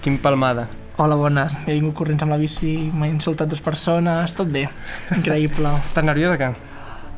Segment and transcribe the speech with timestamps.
[0.00, 0.66] Quim Palmada.
[0.96, 1.56] Hola, bones.
[1.66, 4.66] He vingut corrents amb la bici, m'ha insultat dues persones, tot bé.
[5.16, 5.72] Increïble.
[5.90, 6.50] Estàs nerviós o què?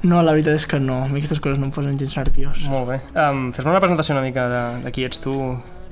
[0.03, 0.99] No, la veritat és que no.
[1.05, 2.65] A mi aquestes coses no em posen gens nerviós.
[2.71, 2.99] Molt bé.
[3.15, 5.35] Um, Fes-me una presentació una mica de, de qui ets tu.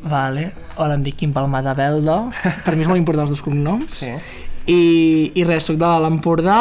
[0.03, 0.49] Vale.
[0.77, 2.25] Hola, em dic Quim Palmada Belda.
[2.67, 4.01] Per mi és molt important els dos cognoms.
[4.03, 4.11] Sí.
[4.67, 4.81] I,
[5.39, 6.61] i res, soc de l'Empordà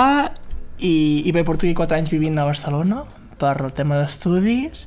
[0.77, 3.01] i, i bé, porto aquí 4 anys vivint a Barcelona
[3.41, 4.85] per el tema d'estudis.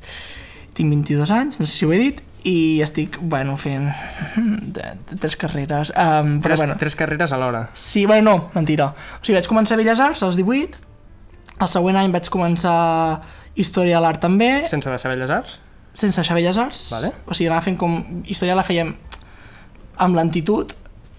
[0.77, 3.89] Tinc 22 anys, no sé si ho he dit, i estic, bueno, fent
[4.76, 5.93] de, de tres carreres.
[5.94, 7.68] Um, però, Tres, bueno, tres carreres alhora.
[7.75, 8.90] Sí, bueno, no, mentira.
[9.21, 10.79] O sigui, vaig començar a Belles Arts als 18,
[11.63, 12.76] el següent any vaig començar
[13.54, 15.58] Història de l'Art també, Sense deixar Belles Arts?
[15.94, 16.86] sense deixar Belles Arts.
[16.90, 17.11] Vale.
[17.29, 17.99] O sigui, anava fent com...
[18.25, 18.94] Història la fèiem
[20.00, 20.72] amb lentitud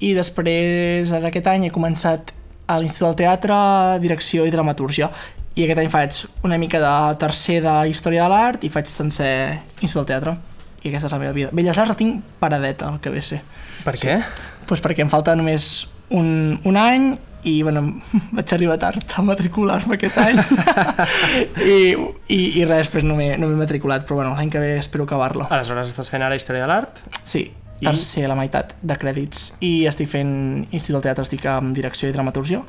[0.03, 2.33] i després, ara aquest any, he començat
[2.67, 3.58] a l'Institut del Teatre,
[4.02, 5.11] Direcció i Dramatúrgia.
[5.53, 9.30] I aquest any faig una mica de tercer de Història de l'Art i faig sencer
[9.80, 10.35] Institut del Teatre.
[10.83, 11.49] I aquesta és la meva vida.
[11.55, 13.41] Belles Arts la tinc paradeta, el que ve a ser.
[13.85, 14.17] Per què?
[14.67, 17.09] pues perquè em falta només un, un any
[17.44, 17.81] i bueno,
[18.35, 20.38] vaig arribar tard a matricular-me aquest any
[21.59, 21.91] I,
[22.31, 25.49] i, i res, després no m'he no matriculat però bueno, l'any que ve espero acabar-lo
[25.52, 27.03] Aleshores estàs fent ara Història de l'Art?
[27.27, 27.49] sí,
[27.81, 30.31] I- tercer a la meitat de crèdits i estic fent
[30.71, 32.63] Institut del Teatre, estic amb direcció i dramatúrgia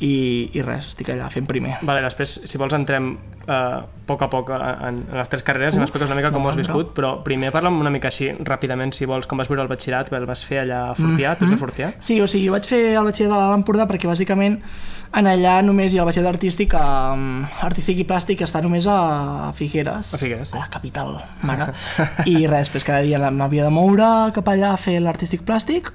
[0.00, 3.14] i, i res, estic allà fent primer Vale, després, si vols, entrem
[3.50, 6.44] a poc a poc en, en les tres carreres i Uf, m'expliques una mica com
[6.44, 9.50] ho has no, viscut, però primer parla'm una mica així, ràpidament, si vols, com vas
[9.50, 11.92] viure el batxillerat, el vas fer allà a Fortià, tu ets de Fortià?
[12.00, 14.60] Sí, o sigui, jo vaig fer el batxillerat a l'Empordà perquè bàsicament
[15.12, 18.86] en allà només hi ha el batxillerat artístic, um, artístic i plàstic que està només
[18.88, 20.14] a Figueres.
[20.14, 20.56] A Figueres, sí.
[20.56, 21.72] A la capital, mare.
[22.30, 25.92] I res, pues cada dia m'havia de moure cap allà a fer l'artístic plàstic,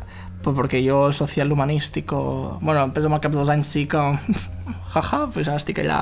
[0.48, 2.58] pues perquè jo social humanístico...
[2.62, 4.00] Bueno, després amb el cap dels anys sí que...
[4.94, 5.98] Jaja, pues ara estic allà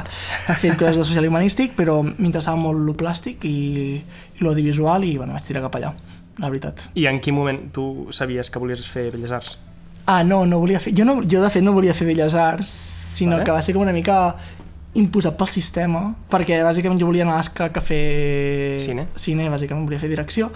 [0.61, 3.55] fent coses de social humanístic, però m'interessava molt lo plàstic i,
[3.97, 5.89] i l'audiovisual i bueno, vaig tirar cap allà,
[6.37, 6.85] la veritat.
[6.93, 9.57] I en quin moment tu sabies que volies fer Belles Arts?
[10.05, 10.93] Ah, no, no volia fer...
[10.93, 12.69] Jo, no, jo de fet no volia fer Belles Arts,
[13.17, 13.49] sinó Vale.
[13.49, 14.19] que va ser com una mica
[14.95, 18.03] imposat pel sistema, perquè bàsicament jo volia anar a l'ESCAC a fer...
[18.85, 19.09] Cine.
[19.19, 20.53] Cine, bàsicament volia fer direcció,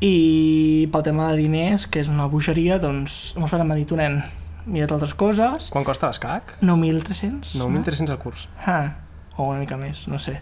[0.00, 4.22] i pel tema de diners, que és una bogeria, doncs pare m'ha dit, "Tu, nen,
[4.66, 6.56] mira't altres coses, Quan costa l'escac?
[6.60, 7.56] 9.300.
[7.56, 8.48] 9.300 al curs.
[8.64, 8.96] Ah,
[9.36, 10.40] o una mica més, no sé.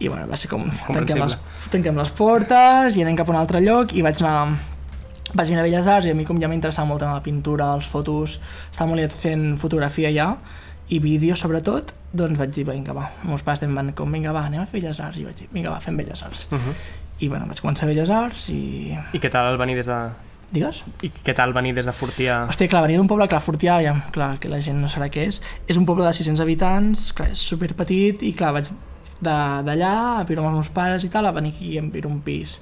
[0.00, 0.64] I bueno, va ser com...
[0.88, 1.36] Tanquem les,
[1.70, 4.58] tanquem les portes i anem cap a un altre lloc i vaig anar...
[5.30, 7.86] Vaig venir a Belles Arts i a mi com ja m'interessava molt la pintura, les
[7.86, 8.40] fotos,
[8.72, 10.32] estava molt fent fotografia ja
[10.90, 14.32] i vídeo sobretot, doncs vaig dir, vinga, va, els meus pares em van com, vinga,
[14.34, 16.48] va, anem a fer Belles Arts, i vaig dir, vinga, va, fem Belles Arts.
[16.50, 16.74] Uh -huh.
[17.20, 18.96] I bueno, vaig començar a Belles Arts i...
[18.96, 20.00] I què tal venir des de...
[20.50, 20.80] Digues?
[21.06, 22.40] I què tal venir des de Fortià?
[22.50, 25.28] Hòstia, clar, venia d'un poble, clar, Fortià, ja, clar, que la gent no sabrà què
[25.28, 25.38] és,
[25.70, 28.72] és un poble de 600 habitants, clar, és superpetit, i clar, vaig
[29.20, 32.18] d'allà a viure amb els meus pares i tal, a venir aquí a viure un
[32.24, 32.56] pis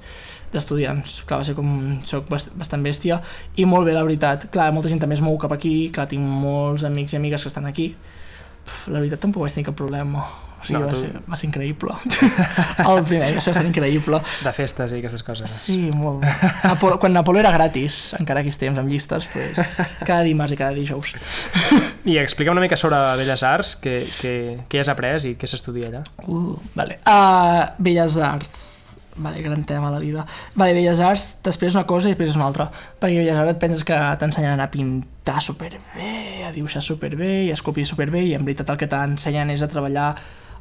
[0.53, 1.21] d'estudiants.
[1.29, 1.71] Clar, va ser com...
[2.09, 3.21] soc bast bastant bèstia
[3.57, 4.49] i molt bé, la veritat.
[4.53, 7.53] Clar, molta gent també es mou cap aquí, clar, tinc molts amics i amigues que
[7.53, 7.93] estan aquí.
[8.65, 10.27] Pff, la veritat tampoc vaig tenir cap problema.
[10.59, 11.93] O sigui, va, tu- ser, va ser increïble.
[12.89, 14.19] El primer va ser bastant increïble.
[14.43, 15.53] De festes i aquestes coses.
[15.67, 16.25] Sí, molt.
[16.67, 19.77] Apolo, quan Apolo era gratis, encara aquells temps amb llistes, pues,
[20.07, 21.13] cada dimarts i cada dijous.
[22.05, 24.33] I explica una mica sobre Belles Arts, què, què,
[24.71, 26.03] què has après i què s'estudia allà.
[26.27, 26.99] Uh, vale.
[27.07, 28.67] Uh, Belles Arts.
[29.19, 30.25] Vale, gran tema a la vida.
[30.55, 32.69] Vale, Belles Arts, després una cosa i després és una altra.
[33.01, 36.11] Perquè a Belles Arts et penses que t'ensenyen a pintar superbé,
[36.47, 39.67] a dibuixar superbé i a esculpir superbé i en veritat el que t'ensenyen és a
[39.71, 40.13] treballar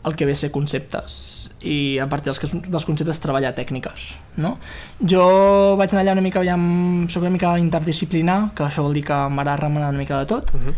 [0.04, 4.58] el que ve a ser conceptes i a partir dels, dels conceptes treballar tècniques, no?
[5.02, 9.02] Jo vaig anar allà una mica, aviam, soc una mica interdisciplinar, que això vol dir
[9.04, 10.74] que m'agrada remenar una mica de tot, Uh -huh.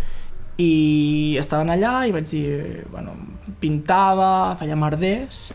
[0.58, 3.12] i estaven allà i vaig dir, bueno,
[3.60, 5.52] pintava, feia merders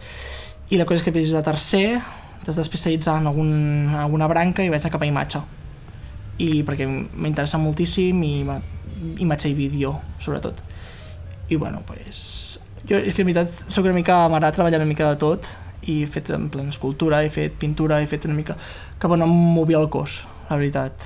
[0.70, 2.02] i la cosa és que després de tercer
[2.44, 3.52] t'has d'especialitzar en, algun,
[3.90, 5.40] en alguna branca i vaig anar cap a imatge
[6.38, 8.62] i perquè m'interessa moltíssim i ima-
[9.18, 10.56] imatge i vídeo sobretot
[11.50, 12.45] i bueno, pues
[12.90, 15.50] jo és que en veritat soc una mica, m'agrada treballar una mica de tot
[15.86, 18.58] i he fet en plan escultura, he fet pintura, he fet una mica
[19.02, 21.06] cap on em movia el cos, la veritat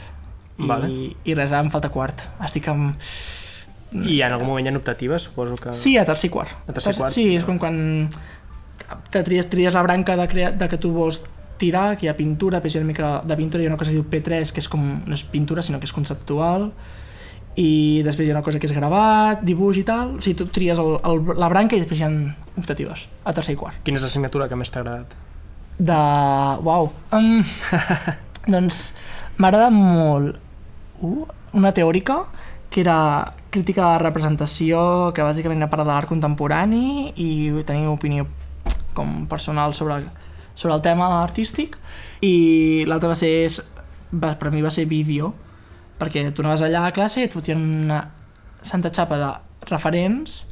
[0.60, 0.90] i, Vale.
[1.24, 2.96] i res, ara em falta quart estic amb
[3.90, 5.74] I en algun moment hi ha optatives, suposo que...
[5.74, 6.52] Sí, a tercer i quart.
[6.70, 7.14] A tercer i quart.
[7.16, 7.80] Sí, és quan, quan
[9.10, 11.24] te tries, tries la branca de, crea, de que tu vols
[11.60, 13.92] tirar, que hi ha pintura, hi ha una mica de pintura, hi ha una cosa
[13.92, 16.70] que diu P3, que és com, no és pintura, sinó que és conceptual,
[17.60, 20.48] i després hi ha una cosa que és gravat, dibuix i tal, o sigui, tu
[20.54, 22.12] tries el, el, la branca i després hi ha
[22.60, 23.82] optatives, a tercer i quart.
[23.84, 25.16] Quina és l'assignatura que més t'ha agradat?
[25.80, 25.98] De...
[26.64, 26.92] Uau.
[27.16, 27.42] Um,
[28.54, 28.80] doncs
[29.40, 30.40] m'agrada molt
[31.04, 31.26] uh,
[31.56, 32.22] una teòrica
[32.70, 37.30] que era crítica de representació, que bàsicament era part de l'art contemporani i
[37.68, 38.28] tenia opinió
[38.96, 40.04] com personal sobre,
[40.54, 41.76] sobre el tema artístic
[42.24, 43.34] i l'altre va ser,
[44.14, 45.34] va, per mi va ser vídeo
[46.00, 48.04] perquè tu anaves allà a classe i et fotien una
[48.64, 49.32] santa xapa de
[49.70, 50.44] referents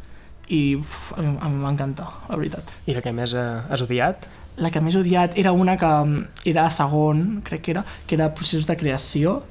[0.54, 2.72] i uf, a mi, a mi m'encanta, la veritat.
[2.88, 4.28] I la que més eh, has odiat?
[4.64, 7.84] La que més he odiat era una que mm, era a segon, crec que era,
[8.08, 9.42] que era processos de creació,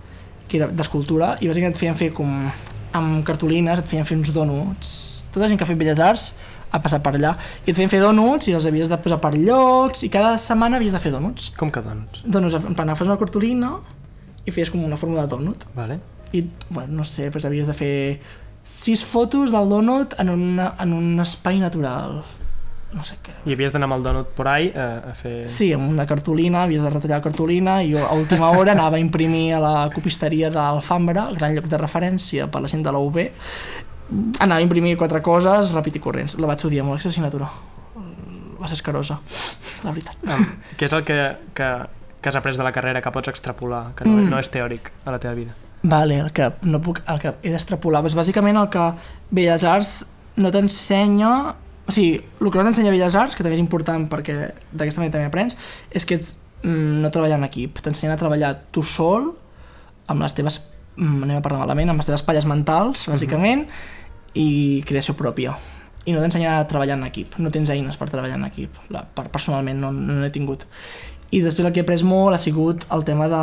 [0.49, 2.33] que era d'escultura, i bàsicament et feien fer com
[2.97, 4.95] amb cartolines, et feien fer uns donuts.
[5.35, 6.31] Tota gent que ha fet Belles Arts
[6.73, 7.35] ha passat per allà,
[7.65, 10.81] i et feien fer donuts i els havies de posar per llocs, i cada setmana
[10.81, 11.53] havies de fer donuts.
[11.61, 12.25] Com que doncs?
[12.25, 13.77] Donuts, en plan, agafes una cartolina
[14.47, 15.67] i feies com una forma de donut.
[15.75, 16.01] Vale.
[16.33, 17.95] I, bueno, no sé, doncs havies de fer
[18.67, 22.21] sis fotos del donut en, una, en un espai natural.
[22.97, 23.35] No sé què.
[23.45, 25.35] I havies d'anar amb el donut por ahí eh, a fer...
[25.53, 28.97] Sí, amb una cartolina, havies de retallar la cartolina i jo a última hora anava
[28.99, 33.03] a imprimir a la copisteria d'Alfambra, gran lloc de referència per la gent de la
[33.03, 33.21] UB,
[34.39, 36.39] anava a imprimir quatre coses ràpid i corrents.
[36.41, 37.51] La vaig odiar molt, aquesta assignatura.
[38.57, 39.19] Va ser escarosa,
[39.85, 40.23] la veritat.
[40.25, 40.47] Um,
[40.79, 41.19] què és el que,
[41.55, 41.71] que,
[42.27, 44.31] que has après de la carrera que pots extrapolar, que no, Mm.
[44.33, 45.55] no és teòric a la teva vida?
[45.87, 48.87] Vale, el que, no puc, el que he d'extrapolar, doncs bàsicament el que
[49.31, 49.93] Belles Arts
[50.37, 51.55] no t'ensenya...
[51.87, 54.35] O sigui, el que no t'ensenya Belles Arts, que també és important perquè
[54.73, 55.55] d'aquesta manera també aprens,
[55.95, 56.33] és que ets,
[56.65, 57.79] mm, no treballar en equip.
[57.79, 59.37] T'ensenyen a treballar tu sol,
[60.09, 60.59] amb les teves,
[60.97, 63.69] mm, anem a parlar malament, amb les teves palles mentals, bàsicament,
[64.35, 65.55] i creació pròpia.
[66.07, 67.39] I no t'ensenya a treballar en equip.
[67.39, 68.75] No tens eines per treballar en equip.
[68.91, 70.67] La, per, personalment no no n'he tingut.
[71.35, 73.43] I després el que he après molt ha sigut el tema de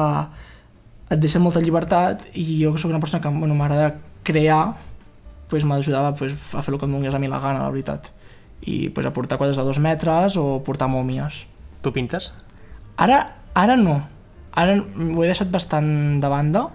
[1.13, 4.77] et deixa molta llibertat i jo que sóc una persona que bueno, m'agrada crear
[5.49, 8.07] pues, m'ajudava pues, a fer el que em donés a mi la gana, la veritat.
[8.65, 11.45] I pues, a portar quadres de dos metres o portar mòmies.
[11.83, 12.31] Tu pintes?
[12.97, 13.99] ara, ara no.
[14.55, 16.67] Ara ho he deixat bastant de banda.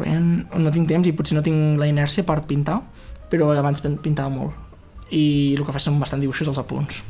[0.00, 2.80] No tinc temps i potser no tinc la inèrcia per pintar
[3.32, 4.52] però abans pin- pintava molt.
[5.12, 7.02] I el que faig són bastant dibuixos als apunts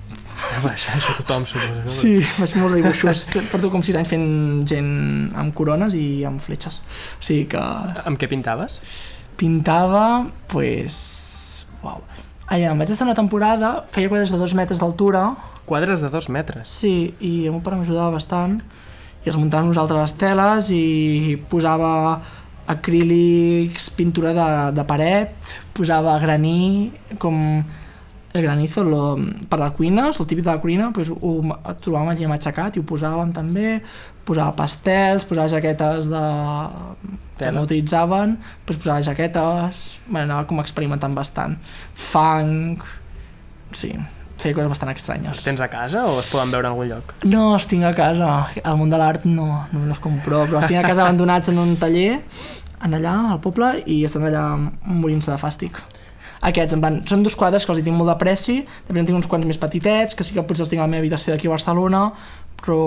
[0.69, 1.93] Això, això tothom suposo.
[1.95, 3.23] Sí, faig molts dibuixos.
[3.51, 4.27] Porto com 6 anys fent
[4.69, 4.91] gent
[5.39, 6.81] amb corones i amb fletxes.
[7.19, 7.63] O sigui que
[8.05, 8.81] Amb què pintaves?
[9.37, 11.65] pintava, pues...
[11.83, 12.03] Uau.
[12.53, 15.33] Allà, em vaig estar una temporada, feia quadres de dos metres d'altura,
[15.67, 16.69] Quadres de dos metres.
[16.69, 18.59] sí, i el meu pare m'ajudava bastant,
[19.25, 22.21] i els muntàvem nosaltres les teles i posava
[22.67, 24.47] acrílics, pintura de,
[24.77, 25.33] de paret,
[25.75, 26.93] posava graní,
[27.23, 27.39] com
[28.33, 29.19] el granizo lo,
[29.49, 31.33] per la cuina, el típic de la cuina, pues, ho
[31.85, 33.83] trobàvem allà matxacat i ho posàvem també,
[34.25, 36.23] posava pastels, posava jaquetes de...
[37.39, 41.59] que no utilitzaven, pues, posava jaquetes, bueno, anava com experimentant bastant.
[42.09, 42.87] Funk,
[43.77, 43.93] sí,
[44.43, 45.45] feia coses bastant Els estranyes.
[45.45, 47.15] tens a casa o es poden veure en algun lloc?
[47.25, 48.33] No, els tinc a casa,
[48.65, 51.53] al món de l'art no, no me els compro, però els tinc a casa abandonats
[51.53, 52.23] en un taller,
[52.83, 54.47] en allà, al poble, i estan allà
[54.89, 55.83] morint-se de fàstic.
[56.43, 59.17] Aquests, en plan, són dos quadres que els hi tinc molt d'apreci, també en tinc
[59.21, 61.47] uns quants més petitets, que sí que potser els tinc a la meva habitació d'aquí
[61.47, 62.01] a Barcelona,
[62.63, 62.79] però,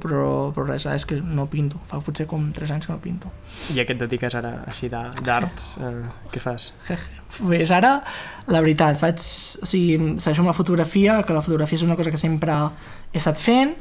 [0.00, 3.30] però, però res, és que no pinto, fa potser com 3 anys que no pinto.
[3.74, 5.70] I a què et dediques ara, així de- d'arts?
[5.80, 5.92] Eh,
[6.32, 6.70] què fas?
[7.38, 8.02] Pues ara,
[8.48, 9.16] la veritat, faig,
[9.62, 12.52] o sigui, segueixo amb la fotografia, que la fotografia és una cosa que sempre
[13.12, 13.76] he estat fent,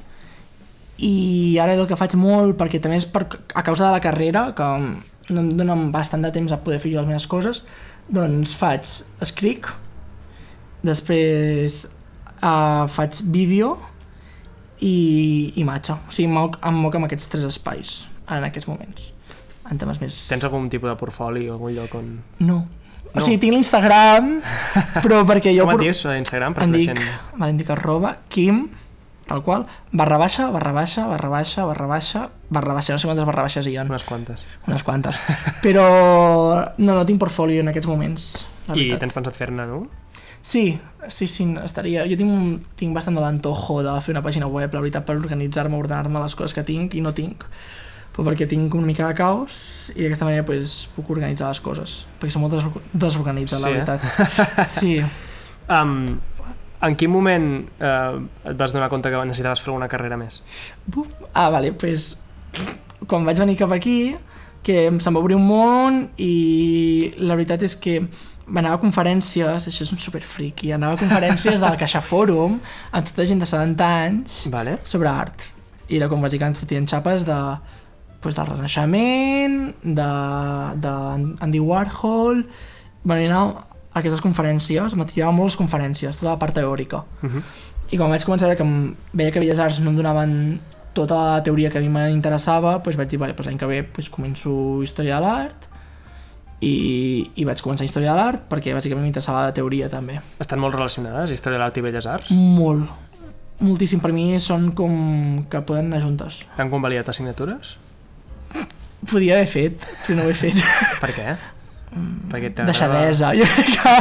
[1.00, 3.26] i ara el que faig molt, perquè també és per,
[3.56, 4.68] a causa de la carrera, que
[5.34, 7.64] no em dona bastant de temps a poder fer jo les meves coses,
[8.10, 8.88] doncs faig,
[9.22, 9.68] escric,
[10.86, 11.84] després
[12.42, 13.76] uh, faig vídeo
[14.86, 14.96] i
[15.60, 15.96] imatge.
[16.08, 17.96] O sigui, moc, em moc amb aquests tres espais,
[18.32, 19.10] en aquests moments.
[19.70, 20.16] En temes més...
[20.32, 22.12] Tens algun tipus de portfoli o algun lloc on...
[22.42, 22.60] No.
[23.10, 23.24] O No.
[23.26, 24.36] sigui, tinc l'Instagram,
[25.02, 25.66] però perquè jo...
[25.66, 26.54] Com et dius Instagram?
[26.54, 27.00] Per Em dic, gent...
[27.42, 28.68] em dic arroba, Kim,
[29.30, 33.26] tal qual, barra baixa, barra baixa, barra baixa, barra baixa, barra baixa, no sé quantes
[33.30, 34.44] barra baixes hi ha, Unes quantes.
[34.68, 35.16] unes quantes.
[35.64, 35.86] Però
[36.78, 38.30] no, no tinc portfolio en aquests moments,
[38.68, 39.84] la I tens pensat fer-ne, no?
[40.42, 40.80] Sí,
[41.12, 42.06] sí, sí, estaria...
[42.08, 45.18] Jo tinc, un, tinc bastant de l'antojo de fer una pàgina web, la veritat, per
[45.20, 47.44] organitzar-me, ordenar-me les coses que tinc i no tinc.
[48.16, 49.58] Però perquè tinc una mica de caos
[49.96, 52.00] i d'aquesta manera pues, puc organitzar les coses.
[52.22, 52.66] Perquè som molt des
[53.04, 53.82] desorganitzat, Sí, la eh?
[53.84, 54.66] veritat.
[54.68, 54.96] Sí.
[55.70, 56.18] Um,
[56.82, 58.20] en quin moment eh,
[58.52, 60.42] et vas donar compte que necessitaves fer alguna carrera més?
[60.88, 61.12] Buf.
[61.34, 62.14] Ah, vale, pues,
[63.08, 64.16] quan vaig venir cap aquí,
[64.64, 68.00] que se'm va obrir un món i la veritat és que
[68.50, 73.12] anava a conferències, això és un super friki, anava a conferències del Caixa Fòrum amb
[73.12, 74.80] tota gent de 70 anys Vale.
[74.84, 75.46] sobre art.
[75.90, 77.38] I era com bàsicament fotien xapes de,
[78.22, 80.12] pues, del Renaixement, de,
[80.86, 80.96] de
[81.46, 82.46] Andy Warhol...
[83.00, 87.04] Bueno, i anava aquestes conferències, m'atirava molt les conferències, tota la part teòrica.
[87.22, 87.44] Uh -huh.
[87.92, 90.60] I quan vaig començar a veure que em veia que Belles Arts no em donaven
[90.94, 93.82] tota la teoria que a mi m'interessava, doncs vaig dir, vale, doncs l'any que ve
[93.82, 95.68] doncs començo Història de l'Art
[96.62, 100.20] i, i vaig començar Història de l'Art perquè bàsicament m'interessava la teoria també.
[100.40, 102.32] Estan molt relacionades, Història de l'Art i Belles Arts?
[102.32, 102.90] Molt,
[103.60, 104.02] moltíssim.
[104.04, 106.44] Per mi són com que poden anar juntes.
[106.58, 107.78] T'han convalidat assignatures?
[109.10, 110.60] Podia haver fet, però no ho he fet.
[111.00, 111.38] Per què?
[112.30, 113.94] Perquè t'agrada- Deixadesa, jo crec que...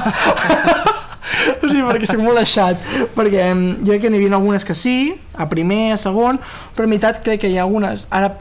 [1.62, 2.82] o sigui, perquè soc molt deixat.
[3.16, 6.40] Perquè em, jo crec que n'hi havia algunes que sí, a primer, a segon,
[6.76, 8.34] però a meitat crec que hi ha algunes, ara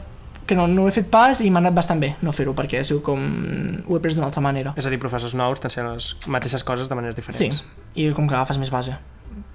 [0.48, 2.80] que no, no ho he fet pas i m'ha anat bastant bé no fer-ho, perquè
[2.88, 3.20] sigut com...
[3.84, 4.72] ho he pres d'una altra manera.
[4.80, 7.62] És a dir, professors nous t'ensenyen les mateixes coses de maneres Sí, diferents.
[8.00, 8.96] i com que agafes més base.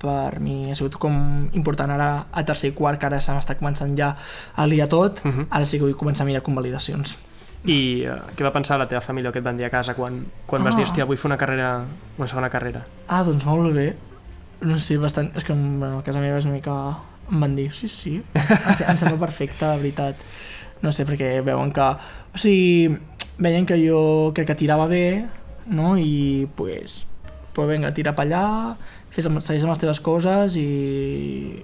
[0.04, 1.16] Per mi ha sigut com
[1.58, 4.12] important ara a tercer i quart, que ara se m'està començant ja
[4.56, 5.48] a liar tot, Mhm.
[5.50, 7.18] ara sí que vull començar a mirar convalidacions.
[7.66, 9.94] I uh, què va pensar la teva família o què et van dir a casa
[9.96, 10.78] quan, quan vas Ah.
[10.82, 11.86] dir, hòstia, vull fer una carrera,
[12.18, 12.82] una segona carrera?
[13.08, 13.96] Ah, doncs molt bé.
[14.62, 15.32] No sé, bastant...
[15.36, 16.76] És que bueno, a casa meva és una mica...
[17.32, 20.16] Em van dir, sí, sí, em, em sembla perfecte, la veritat.
[20.84, 21.86] No sé, perquè veuen que...
[22.36, 22.98] O sigui,
[23.40, 25.26] veien que jo crec que tirava bé,
[25.72, 25.96] no?
[25.98, 27.06] I, pues,
[27.56, 28.76] pues vinga, tira per allà,
[29.14, 30.68] fes amb, segueix amb les teves coses i,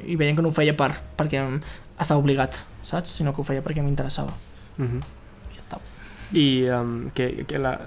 [0.08, 1.44] i veien que no ho feia per, perquè
[2.00, 2.56] estava obligat,
[2.88, 3.18] saps?
[3.20, 4.32] Sinó que ho feia perquè m'interessava.
[4.80, 5.02] Uh -huh.
[6.34, 7.78] I um, que, que la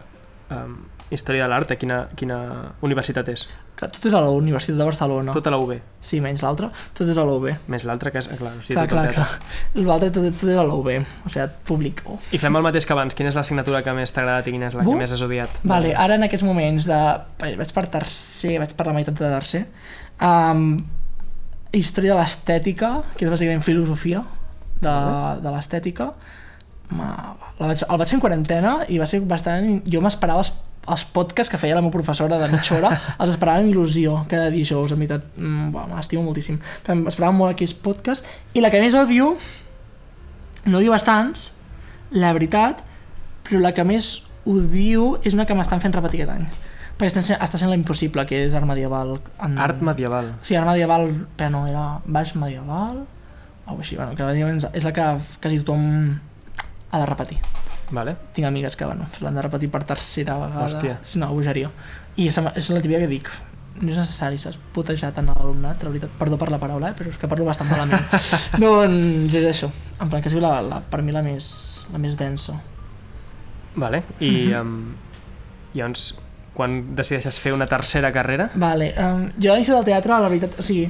[0.50, 0.80] um,
[1.12, 2.38] història de l'art, a quina, quina
[2.84, 3.44] universitat és?
[3.76, 5.32] Clar, tot és a la Universitat de Barcelona.
[5.34, 5.72] Tota la UB,
[6.04, 6.68] Sí, menys l'altre.
[6.96, 7.48] Tot és a la UB.
[7.72, 8.28] més l'altra que és...
[8.28, 9.84] Clar, o sigui, clar, tot clar, clar.
[9.88, 10.90] L'altre tot, tot és a la UB,
[11.26, 12.02] o sigui, públic.
[12.06, 12.18] Oh.
[12.32, 13.16] I fem el mateix que abans.
[13.18, 14.94] Quina és l'assignatura que més t'ha agradat i quina és la Bu?
[14.94, 15.62] que més has odiat?
[15.68, 17.00] Vale, ara en aquests moments de...
[17.42, 19.64] vaig per tercer, vaig per la meitat de tercer.
[20.22, 20.76] Um,
[21.72, 24.22] història de l'estètica, que és bàsicament filosofia
[24.82, 24.94] de,
[25.42, 26.12] de l'estètica.
[26.96, 29.82] Ma- La vaig, el vaig fer en quarantena i va ser bastant...
[29.92, 30.50] Jo m'esperava els,
[30.90, 32.90] els podcasts que feia la meva professora de mitja hora,
[33.22, 35.28] els esperava amb il·lusió cada dijous, en veritat.
[35.36, 36.58] Mm, M'estimo moltíssim.
[36.86, 38.26] Però Esperava molt aquells podcasts.
[38.58, 39.36] I la que més odio,
[40.66, 41.50] no odio bastants,
[42.10, 42.82] la veritat,
[43.46, 44.10] però la que més
[44.48, 46.48] odio és una que m'estan fent repetir aquest any.
[46.98, 49.16] Perquè està sent, està sent la impossible, que és art medieval.
[49.42, 49.54] En...
[49.58, 50.32] Art medieval.
[50.42, 51.08] Sí, art medieval,
[51.38, 53.04] però no, era baix medieval,
[53.66, 54.26] o així, bueno, que
[54.74, 55.06] és la que
[55.40, 56.18] quasi tothom
[56.92, 57.40] ha de repetir.
[57.92, 58.14] Vale.
[58.32, 60.64] Tinc amigues que, bueno, l'han de repetir per tercera vegada.
[60.68, 60.98] Hòstia.
[61.02, 61.72] És una bogeria.
[62.16, 63.28] I és, és la típica que dic,
[63.80, 64.58] no és necessari, saps?
[64.74, 66.96] Putejar tant a l'alumnat, la veritat, perdó per la paraula, eh?
[66.96, 68.04] però és que parlo bastant malament.
[68.62, 71.48] doncs és això, en plan que sigui la, la, per mi la més,
[71.92, 72.58] la més densa.
[73.74, 74.02] Vale.
[74.20, 74.76] I um,
[75.72, 76.12] llavors,
[76.52, 80.58] quan decideixes fer una tercera carrera, Vale, um, jo a l'inici del teatre, la veritat,
[80.60, 80.88] o sigui,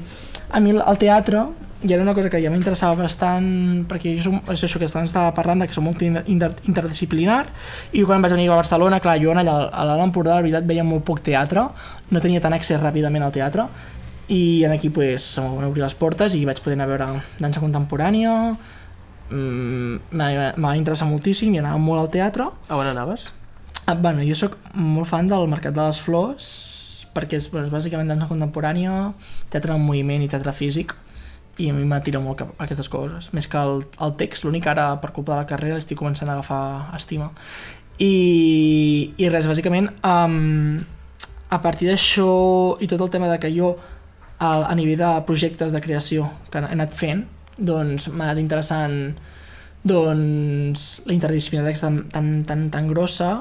[0.51, 1.47] a mi el teatre
[1.83, 5.33] ja era una cosa que ja m'interessava bastant perquè jo som, és això que estava
[5.35, 7.47] parlant de que som molt inter, inter- interdisciplinar
[7.93, 10.85] i quan vaig venir a Barcelona, clar, jo allà a l'Alt Empordà la veritat veia
[10.85, 11.67] molt poc teatre
[12.11, 13.67] no tenia tant accés ràpidament al teatre
[14.29, 16.93] i en aquí pues, se m'ho van obrir les portes i vaig poder anar a
[16.93, 18.33] veure dansa contemporània
[19.31, 23.33] mm, m'ha m'ha interessat moltíssim i anava molt al teatre a on anaves?
[23.87, 26.51] Ah, bueno, jo sóc molt fan del Mercat de les Flors
[27.13, 29.13] perquè és, bueno, és bàsicament dansa contemporània,
[29.51, 30.95] teatre en moviment i teatre físic
[31.61, 34.67] i a mi m'atira molt cap a aquestes coses, més que el, el text, l'únic
[34.71, 37.29] ara per culpa de la carrera estic començant a agafar estima.
[38.01, 38.15] I,
[39.21, 40.81] i res, bàsicament um,
[41.53, 42.31] a partir d'això
[42.81, 43.75] i tot el tema de que jo
[44.39, 47.27] a, a nivell de projectes de creació que he anat fent
[47.59, 48.97] doncs m'ha anat interessant
[49.85, 53.33] doncs la interdisciplinaritat tan, tan, tan, tan grossa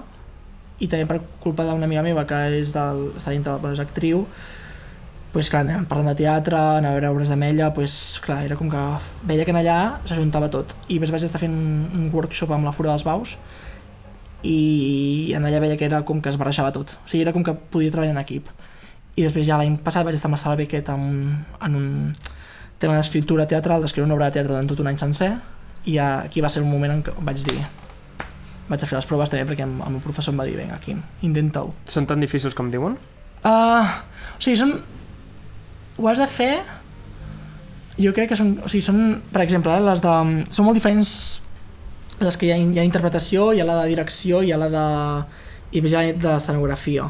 [0.82, 4.26] i també per culpa d'una amiga meva que és del, està dintre, bueno, és actriu
[5.32, 8.70] pues, clar, anem parlant de teatre, anar a veure obres d'Ametlla, pues, clar, era com
[8.72, 8.82] que
[9.30, 10.74] veia que en allà s'ajuntava tot.
[10.90, 13.38] I després vaig estar fent un, un workshop amb la Fura dels Baus
[14.44, 16.96] i en allà veia que era com que es barrejava tot.
[17.06, 18.48] O sigui, era com que podia treballar en equip.
[19.16, 21.88] I després ja l'any passat vaig estar amb la Sala Beckett en, un- en un
[22.82, 25.36] tema d'escriptura teatral, d'escriure una obra de teatre durant tot un any sencer
[25.86, 27.60] i ja, aquí va ser un moment en què vaig dir
[28.72, 30.94] vaig a fer les proves també perquè el meu professor em va dir vinga, aquí,
[31.28, 31.74] intenta-ho.
[31.92, 32.96] Són tan difícils com diuen?
[33.44, 34.72] Uh, o sigui, són...
[36.02, 36.56] Ho has de fer...
[38.02, 38.56] Jo crec que són...
[38.66, 40.18] O sigui, són, per exemple, eh, les de...
[40.50, 41.14] Són molt diferents
[42.22, 44.70] les que hi ha, hi ha interpretació, hi ha la de direcció, hi ha la
[44.74, 44.86] de...
[45.78, 47.10] i ha de escenografia.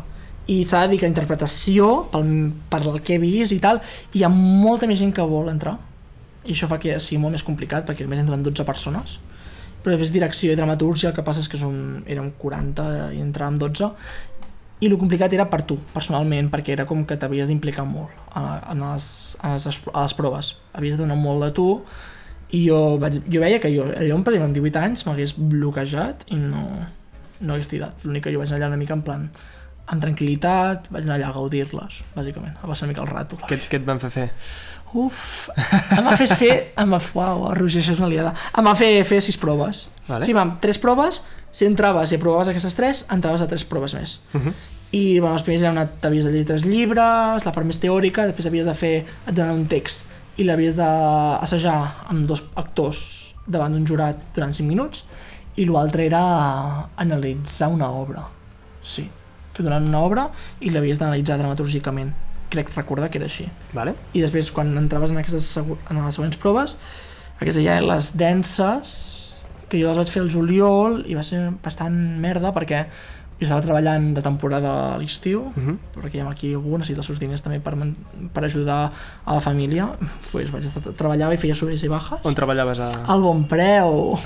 [0.52, 2.30] I s'ha de dir que interpretació, pel,
[2.72, 3.82] per el que he vist i tal,
[4.14, 5.78] hi ha molta més gent que vol entrar.
[6.44, 9.20] I això fa que sigui molt més complicat, perquè només entren 12 persones.
[9.82, 11.76] Però després direcció i dramatúrgia, el que passa és que som,
[12.10, 13.92] érem 40 i entràvem 12,
[14.82, 18.82] i el complicat era per tu, personalment, perquè era com que t'havies d'implicar molt en,
[18.82, 19.06] les,
[19.44, 20.56] en les, a les proves.
[20.74, 21.68] Havies de donar molt de tu
[22.58, 26.26] i jo, vaig, jo veia que jo, allò, per exemple, amb 18 anys m'hagués bloquejat
[26.34, 26.66] i no,
[27.46, 28.02] no hagués tirat.
[28.08, 29.30] L'únic que jo vaig anar allà una mica en plan
[29.92, 33.40] amb tranquil·litat, vaig anar allà a gaudir-les, bàsicament, a passar una mica el rato.
[33.46, 34.28] Què, què et van fer fer?
[34.98, 35.50] Uf,
[35.96, 38.34] em va fer fer, em va, uau, Roger, això és una liada.
[38.58, 39.86] Em va fer fer sis proves.
[40.10, 40.26] Vale.
[40.28, 44.20] Sí, vam, tres proves, si entraves i aprovaves aquestes tres, entraves a tres proves més.
[44.34, 44.54] Uh -huh.
[44.92, 48.26] I bueno, les primeres eren una, t'havies de llegir tres llibres, la part més teòrica,
[48.26, 50.06] després havies de fer, et donen un text
[50.38, 55.04] i l'havies d'assajar amb dos actors davant d'un jurat durant 5 minuts
[55.60, 56.22] i l'altre era
[56.96, 58.26] analitzar una obra.
[58.84, 59.10] Sí,
[59.54, 60.28] que donaven una obra
[60.60, 62.14] i l'havies d'analitzar dramatúrgicament.
[62.52, 63.48] Crec recordar que era així.
[63.74, 63.96] Vale?
[64.14, 66.76] I després, quan entraves en, aquestes, en les següents proves,
[67.40, 68.96] aquestes ja les denses,
[69.72, 72.86] que jo les vaig fer al juliol i va ser bastant merda perquè
[73.42, 75.78] jo estava treballant de temporada a l'estiu, Uh -huh.
[75.98, 77.74] perquè ja aquí algú necessita els seus diners també per,
[78.34, 78.92] per ajudar
[79.26, 79.88] a la família
[80.32, 82.92] pues vaig estar, treballava i feia subes i bajas On treballaves a...
[83.08, 84.20] al bon preu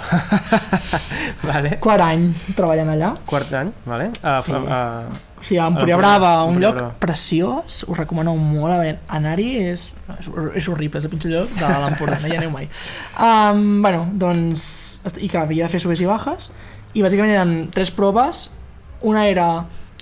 [1.50, 1.78] Vale.
[1.80, 4.12] quart any treballant allà Quart any, vale?
[4.24, 4.52] A, Sí.
[4.52, 5.04] a, a
[5.54, 6.96] A Empúria Brava, un lloc Brava.
[7.00, 8.74] preciós, us recomano molt
[9.14, 9.86] anar-hi, és,
[10.18, 12.70] és, és horrible, és el pitjor lloc de l'Empordà, no hi aneu mai.
[13.14, 14.66] Um, bueno, doncs,
[15.22, 16.50] i clar, havia de fer subes i bajes,
[16.98, 18.48] i bàsicament eren tres proves,
[19.06, 19.50] una era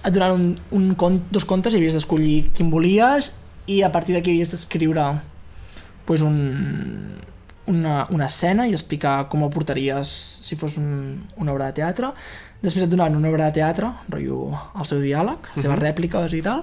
[0.03, 3.33] et donaven un, un cont, dos contes i havies d'escollir quin volies,
[3.67, 5.05] i a partir d'aquí havies d'escriure
[6.05, 7.19] pues un,
[7.71, 10.09] una, una escena i explicar com ho portaries
[10.43, 12.11] si fos un, una obra de teatre.
[12.63, 16.41] Després et donaven una obra de teatre, rotllo el seu diàleg, les seves rèpliques i
[16.45, 16.61] tal,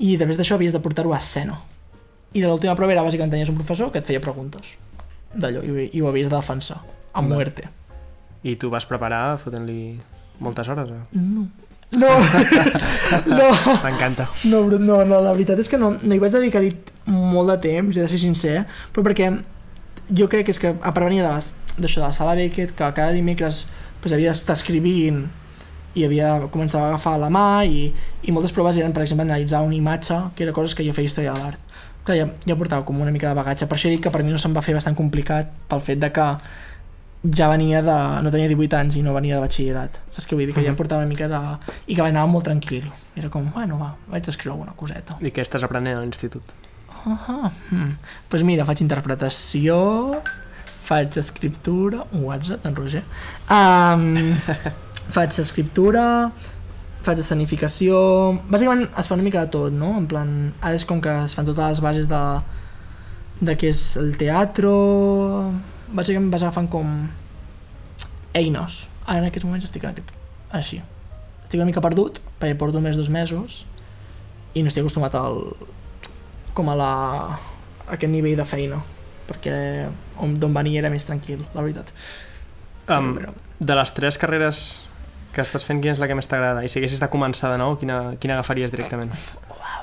[0.00, 1.58] i després d'això havies de portar-ho a escena.
[2.32, 4.70] I de l'última prova era bàsicament tenies un professor que et feia preguntes
[5.34, 7.28] d'allò i, i ho havies de defensar a Vale.
[7.34, 7.68] muerte.
[8.44, 9.98] I tu vas preparar fotent-li
[10.40, 10.88] moltes hores?
[10.90, 11.20] O?
[11.20, 11.44] No.
[11.92, 12.08] No,
[13.28, 13.48] no,
[13.84, 14.26] M'encanta.
[14.48, 16.70] no, no, no, la veritat és que no, no hi vaig dedicar-hi
[17.12, 18.54] molt de temps, he de ser sincer,
[18.94, 19.28] però perquè
[20.08, 22.72] jo crec que és que a part venia de les- d'això de la sala Beckett,
[22.76, 23.66] que cada dimecres
[24.00, 25.26] pues, havia d'estar escrivint
[25.94, 29.62] i havia començat a agafar la mà i, i moltes proves eren, per exemple, analitzar
[29.62, 31.58] una imatge, que era coses que jo feia història de l'art.
[32.04, 34.32] Clar, ja, ja portava com una mica de bagatge, per això dic que per mi
[34.32, 36.26] no se'm va fer bastant complicat pel fet de que
[37.36, 37.96] ja venia de...
[38.24, 40.00] no tenia 18 anys i no venia de batxillerat.
[40.10, 40.54] Saps què vull dir?
[40.56, 40.76] Que ja Mhm.
[40.80, 41.40] portava una mica de...
[41.86, 42.90] i que anava molt tranquil.
[43.14, 45.18] Era com, bueno, va, vaig escriure alguna coseta.
[45.20, 46.42] I què estàs aprenent a l'institut?
[47.04, 47.50] Uh -huh.
[47.70, 47.92] hmm.
[48.28, 50.20] pues mira, faig interpretació,
[50.82, 52.04] faig escriptura...
[52.12, 53.02] Un WhatsApp, en Roger.
[53.50, 54.36] Um,
[55.10, 56.30] faig escriptura,
[57.02, 57.96] faig escenificació...
[58.50, 59.94] Bàsicament es fa una mica de tot, no?
[59.98, 62.22] En plan, ara és com que es fan totes les bases de,
[63.42, 64.70] de què és el teatre...
[65.92, 66.94] Bàsicament vas agafant com
[68.38, 68.86] eines.
[69.04, 70.12] Ara en aquests moments estic en aquest...
[70.54, 70.80] així.
[71.44, 73.62] Estic una mica perdut, perquè porto més dos mesos
[74.56, 75.42] i no estic acostumat al,
[76.56, 76.92] com a, la,
[77.88, 78.78] a aquest nivell de feina
[79.28, 79.52] perquè
[80.20, 81.92] on- d'on venia era més tranquil, la veritat.
[82.90, 83.14] Um,
[83.60, 84.62] de les tres carreres
[85.32, 86.62] que estàs fent, quina és la que més t'agrada?
[86.64, 89.12] I si haguessis de començar de nou, quina, quina agafaries directament?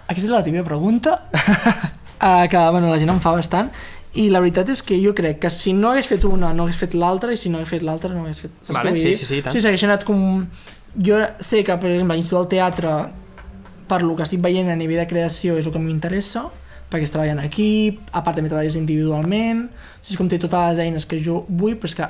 [0.08, 3.72] Aquesta és la típica pregunta uh, que bueno, la gent em fa bastant
[4.20, 6.80] i la veritat és que jo crec que si no hagués fet una no hagués
[6.82, 8.54] fet l'altra i si no hagués fet l'altra no hagués fet...
[8.64, 9.54] Saps Vale, sí, sí, sí, tant.
[9.54, 10.46] Sí, s'hagués anat com...
[11.06, 12.94] Jo sé que, per exemple, l'Institut del Teatre
[13.90, 16.48] per lo que estic veient a nivell de creació és el que m'interessa
[16.90, 20.40] perquè es treballa en equip, a part també treballes individualment, o sigui, és com té
[20.42, 22.08] totes les eines que jo vull, però és que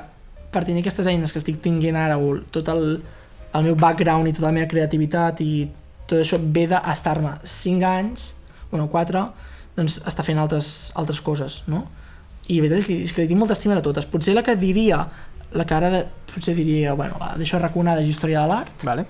[0.50, 2.86] per tenir aquestes eines que estic tinguent ara, o tot el,
[3.52, 5.52] el meu background i tota la meva creativitat i
[6.06, 8.34] tot això ve d'estar-me 5 anys,
[8.70, 9.24] bueno, 4,
[9.76, 11.84] doncs estar fent altres, altres coses, no?
[12.50, 14.08] I la veritat és que, li tinc molta estima a totes.
[14.10, 15.04] Potser la que diria,
[15.54, 19.06] la que ara de, potser diria, bueno, la deixo arraconada de Història de l'Art, Vale?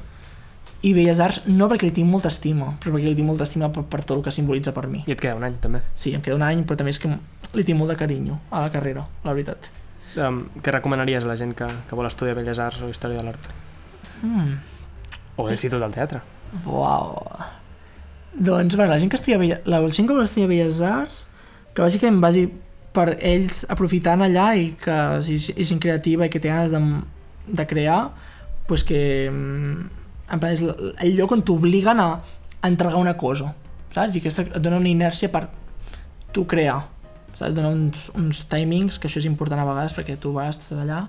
[0.83, 3.69] i Belles Arts no perquè li tinc molta estima, però perquè li tinc molta estima
[3.73, 5.03] per, per tot el que simbolitza per mi.
[5.07, 5.83] I et queda un any, també.
[5.95, 7.11] Sí, em queda un any, però també és que
[7.57, 9.69] li tinc molt de carinyo a la carrera, la veritat.
[10.17, 13.29] Um, què recomanaries a la gent que, que vol estudiar Belles Arts o Història de
[13.29, 13.53] l'Art?
[14.23, 14.59] Mm.
[15.37, 16.21] O l'Institut del Teatre?
[16.67, 17.23] Uau.
[18.35, 21.23] Doncs, bueno, la gent que estudia la gent que vol estudiar Belles Arts,
[21.75, 22.45] que bàsicament vagi
[22.95, 26.81] per ells aprofitant allà i que si és gent creativa i que té ganes de,
[27.47, 28.01] de crear,
[28.67, 29.89] pues que mm,
[30.31, 32.11] en plan, és el lloc on t'obliguen a,
[32.61, 33.53] a entregar una cosa,
[33.95, 34.15] saps?
[34.15, 35.47] I aquesta et dona una inèrcia per
[36.35, 36.83] tu crear,
[37.33, 37.49] saps?
[37.51, 40.83] Et dona uns, uns timings, que això és important a vegades perquè tu vas, estàs
[40.85, 41.05] allà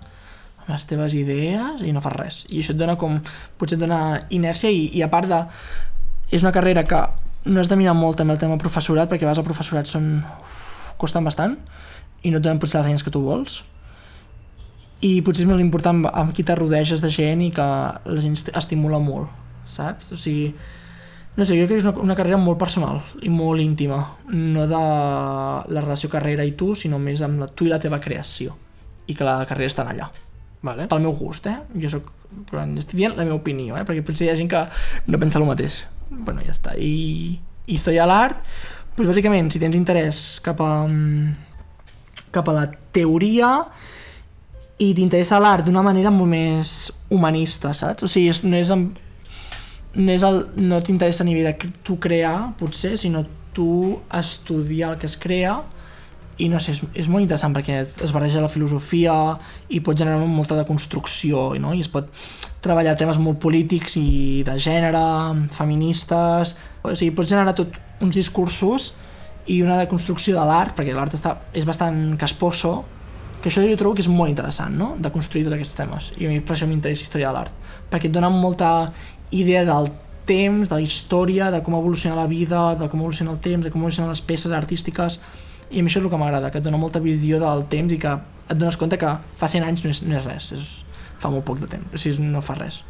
[0.62, 2.40] amb les teves idees i no fas res.
[2.50, 3.20] I això et dona com,
[3.58, 5.42] potser et dona inèrcia i, i a part de...
[6.32, 7.02] És una carrera que
[7.52, 10.14] no has de mirar molt amb el tema professorat perquè vas al professorat són...
[10.42, 11.56] Uf, costen bastant
[12.22, 13.64] i no et donen potser les eines que tu vols
[15.02, 18.38] i potser és més important amb qui te rodeges de gent i que la gent
[18.38, 19.32] est- estimula molt,
[19.66, 20.12] saps?
[20.14, 20.52] O sigui,
[21.40, 23.98] no sé, jo crec que és una, una carrera molt personal i molt íntima,
[24.30, 24.82] no de
[25.74, 28.54] la relació carrera i tu, sinó més amb la, tu i la teva creació
[29.10, 30.12] i que la carrera estan allà,
[30.62, 30.86] Vale?
[30.88, 31.58] pel meu gust, eh?
[31.82, 32.12] Jo soc,
[32.50, 33.86] però estic dient la meva opinió, eh?
[33.88, 34.62] Perquè potser hi ha gent que
[35.10, 35.82] no pensa el mateix.
[36.12, 36.76] Bueno, ja està.
[36.78, 38.44] I, i història de l'art,
[38.94, 43.56] doncs bàsicament, si tens interès cap a, mm, cap a la teoria
[44.82, 46.76] i t'interessa l'art d'una manera molt més
[47.10, 48.06] humanista, saps?
[48.06, 49.02] O sigui, no és, amb,
[49.98, 55.02] no, és el, no t'interessa a nivell de tu crear, potser, sinó tu estudiar el
[55.02, 55.58] que es crea
[56.38, 59.14] i no sé, és, és molt interessant perquè es barreja la filosofia
[59.70, 61.74] i pot generar molta de construcció no?
[61.76, 62.10] i es pot
[62.64, 65.02] treballar temes molt polítics i de gènere,
[65.56, 68.94] feministes o sigui, pots generar tot uns discursos
[69.52, 72.82] i una deconstrucció de l'art perquè l'art és bastant casposo
[73.42, 74.94] que això jo trobo que és molt interessant no?
[75.02, 78.10] de construir tots aquests temes i a mi per això m'interessa història de l'art perquè
[78.10, 78.92] et dona molta
[79.32, 79.90] idea del
[80.26, 83.72] temps, de la història, de com evoluciona la vida, de com evoluciona el temps, de
[83.72, 85.18] com evolucionen les peces artístiques
[85.72, 87.94] i a mi això és el que m'agrada, que et dona molta visió del temps
[87.96, 88.14] i que
[88.52, 90.72] et dones compte que fa 100 anys no és, no és res, és,
[91.22, 92.82] fa molt poc de temps, o sigui, no fa res.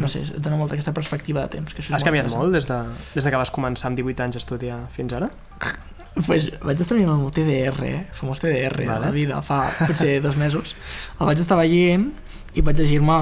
[0.00, 1.74] No sé, et dona molta aquesta perspectiva de temps.
[1.74, 2.76] Que això Has canviat molt des de,
[3.16, 5.30] des de que vas començar amb 18 anys a estudiar fins ara?
[6.10, 7.98] Pues vaig estar veient el TDR, eh?
[8.18, 8.86] famós TDR vale.
[8.88, 10.74] de la vida, fa potser dos mesos.
[11.20, 12.08] El vaig estar veient
[12.58, 13.18] i vaig llegir-me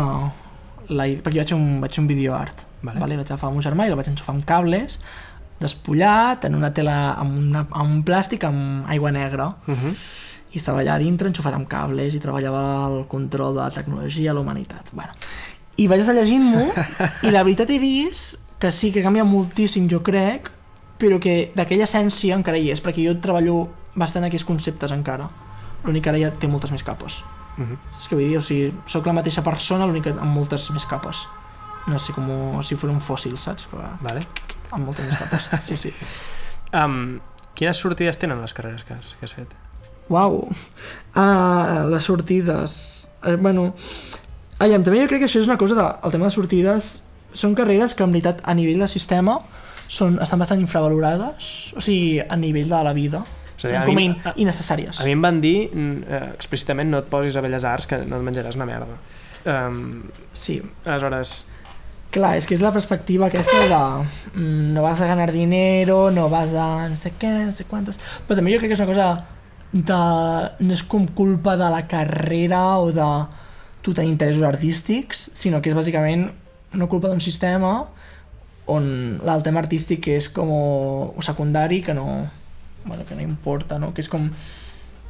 [0.88, 1.04] la...
[1.20, 2.64] perquè jo vaig fer un, vaig fer un videoart.
[2.80, 3.02] Vale.
[3.02, 3.18] Vale.
[3.20, 4.96] Vaig agafar el meu germà i el vaig enxufar amb cables,
[5.60, 9.48] despullat, en una tela amb, una, amb un plàstic amb aigua negra.
[9.66, 9.94] Uh -huh.
[10.52, 14.34] I estava allà dintre enxufat amb cables i treballava el control de la tecnologia a
[14.34, 14.90] la humanitat.
[14.92, 15.12] Bueno.
[15.76, 16.72] I vaig estar llegint-m'ho
[17.26, 20.50] i la veritat he vist que sí que canvia moltíssim, jo crec,
[20.98, 25.28] però que d'aquella essència encara hi és, perquè jo treballo bastant aquells conceptes encara.
[25.84, 27.22] L'únic que ara ja té moltes més capes.
[27.56, 27.78] Uh -huh.
[27.92, 28.38] Saps què vull dir?
[28.38, 31.28] O sigui, sóc la mateixa persona, l'únic que amb moltes més capes.
[31.86, 33.68] No sé, com si fos un fòssil, saps?
[33.70, 34.20] Però Vale.
[34.72, 35.48] Amb moltes més capes.
[35.68, 35.92] Sí, sí.
[36.76, 37.18] Um,
[37.58, 39.54] quines sortides tenen les carreres que has, que has fet?
[40.12, 40.42] Uau,
[41.16, 43.08] uh, les sortides.
[43.24, 43.70] Uh, bueno,
[44.58, 46.90] aviam, també jo crec que això és una cosa, de, el tema de sortides,
[47.36, 49.38] són carreres que en veritat a nivell de sistema
[49.88, 53.24] són, estan bastant infravalorades, o sigui, a nivell de la vida.
[53.58, 55.00] És a dir, Són a com a in, a- innecessàries.
[55.02, 57.98] A mi em van dir mm, eh, explícitament no et posis a Belles Arts que
[58.04, 58.98] no et menjaràs una merda.
[59.48, 59.80] Um,
[60.38, 61.40] Sí, aleshores,
[62.14, 63.80] clar, és que és la perspectiva aquesta de
[64.38, 68.00] mm, no vas a ganar dinero, no vas a no sé què, no sé quantes...
[68.26, 69.08] Però també jo crec que és una cosa
[69.72, 70.00] de...
[70.64, 73.08] no és com culpa de la carrera o de
[73.82, 76.28] tu tenir interessos artístics, sinó que és bàsicament
[76.74, 77.86] una culpa d'un sistema
[78.68, 78.88] on
[79.24, 80.50] el tema artístic és com
[81.24, 82.28] secundari que no,
[82.84, 83.94] bueno, que no importa, no?
[83.94, 84.28] que és com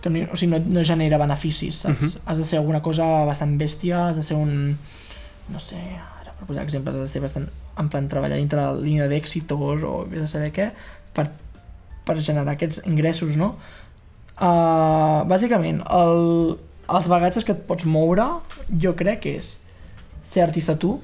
[0.03, 1.99] que no, o sigui, no, no genera beneficis, saps?
[1.99, 2.21] Uh -huh.
[2.27, 4.79] Has de ser alguna cosa bastant bèstia, has de ser un...
[5.49, 5.77] no sé,
[6.39, 7.49] per posar exemples, has de ser bastant
[7.79, 10.71] en plan treballar dintre la línia d'èxitos o vés a saber què,
[11.15, 11.27] per,
[12.07, 13.55] per generar aquests ingressos, no?
[14.39, 16.59] Uh, bàsicament, el,
[16.95, 18.29] els bagatges que et pots moure,
[18.71, 19.57] jo crec que és
[20.23, 20.99] ser artista tu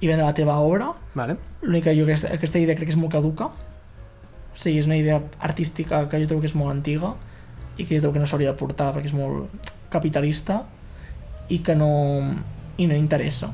[0.00, 1.38] i vendre la teva obra, vale.
[1.62, 4.98] l'únic que jo aquesta, aquesta idea crec que és molt caduca o sigui, és una
[4.98, 7.14] idea artística que jo trobo que és molt antiga
[7.76, 10.62] i que jo trobo que no s'hauria de portar perquè és molt capitalista
[11.48, 11.90] i que no,
[12.76, 13.50] i no interessa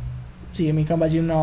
[0.57, 1.41] sigui, a mi que em vagi una,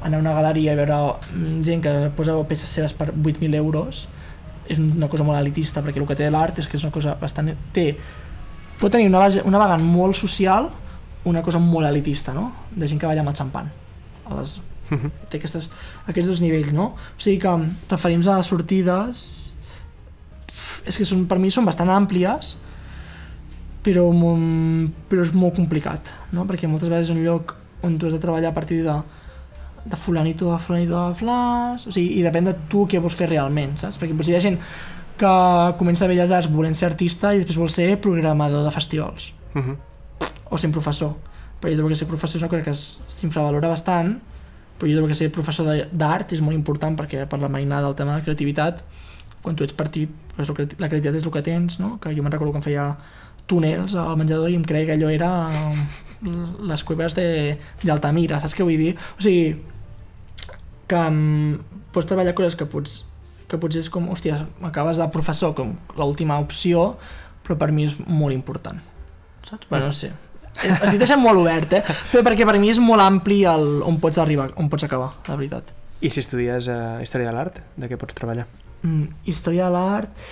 [0.00, 0.98] anar a una galeria i veure
[1.34, 4.06] mm, gent que posa peces seves per 8.000 euros
[4.70, 7.16] és una cosa molt elitista perquè el que té l'art és que és una cosa
[7.20, 7.50] bastant...
[7.74, 7.90] té,
[8.80, 10.70] pot tenir una, base, una vagant molt social
[11.24, 12.50] una cosa molt elitista, no?
[12.72, 13.68] De gent que balla amb el xampan.
[14.24, 14.56] A les,
[15.30, 15.68] té aquestes,
[16.08, 16.92] aquests dos nivells, no?
[16.96, 17.54] O sigui que
[17.90, 19.28] referim a sortides
[20.88, 22.54] és que són, per mi són bastant àmplies
[23.84, 26.46] però, molt, però és molt complicat, no?
[26.48, 28.94] Perquè moltes vegades és un lloc on tu has de treballar a partir de,
[29.84, 31.86] de fulanito, de fulanito, de flas...
[31.86, 33.98] O sigui, i depèn de tu què vols fer realment, saps?
[34.00, 34.58] Perquè potser hi ha gent
[35.20, 35.30] que
[35.78, 39.60] comença a Belles Arts volent ser artista i després vol ser programador de festivals Uh
[39.62, 39.76] -huh.
[40.50, 41.14] o sent professor.
[41.60, 44.18] Però jo trobo que ser professor és una cosa que s'infravalora bastant,
[44.78, 47.82] però jo trobo que ser professor de- d'art és molt important perquè per la mainada
[47.86, 48.82] del tema de creativitat,
[49.42, 51.98] quan tu ets partit, doncs la creati- la creativitat és el que tens, no?
[52.00, 52.96] que jo me'n recordo que em feia
[53.46, 55.48] túnels al menjador i em creia que allò era
[56.22, 58.94] les cueves de- d'Altamira, saps què vull dir?
[59.18, 59.56] O sigui,
[60.90, 61.58] que um,
[61.94, 63.04] pots treballar coses que pots
[63.50, 66.92] que potser és com, hòstia, acabes de professor com l'última opció,
[67.42, 68.78] però per mi és molt important.
[69.42, 69.66] Saps?
[69.68, 70.12] Bueno, no sé.
[70.62, 71.80] Eh, Estic deixant molt obert, eh?
[72.12, 75.34] Però perquè per mi és molt ampli el, on pots arribar, on pots acabar, la
[75.40, 75.72] veritat.
[76.00, 78.46] I si estudies uh, Història de l'Art, de què pots treballar?
[78.86, 80.28] Mm, història de l'art...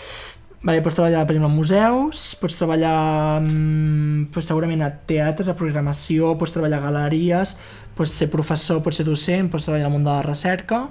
[0.60, 5.54] Vale, pots treballar, per exemple, a museus, pots treballar mm, pues, segurament a teatres, a
[5.54, 7.54] programació, pots treballar a galeries,
[7.94, 10.88] pots ser professor, pots ser docent, pots treballar al món de la recerca...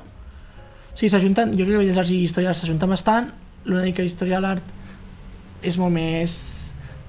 [0.97, 3.27] O sigui, s'ajunten, jo crec que Belles Arts i Història s'ajunten bastant,
[3.69, 4.71] l'únic que Història de l'Art
[5.61, 6.37] és molt més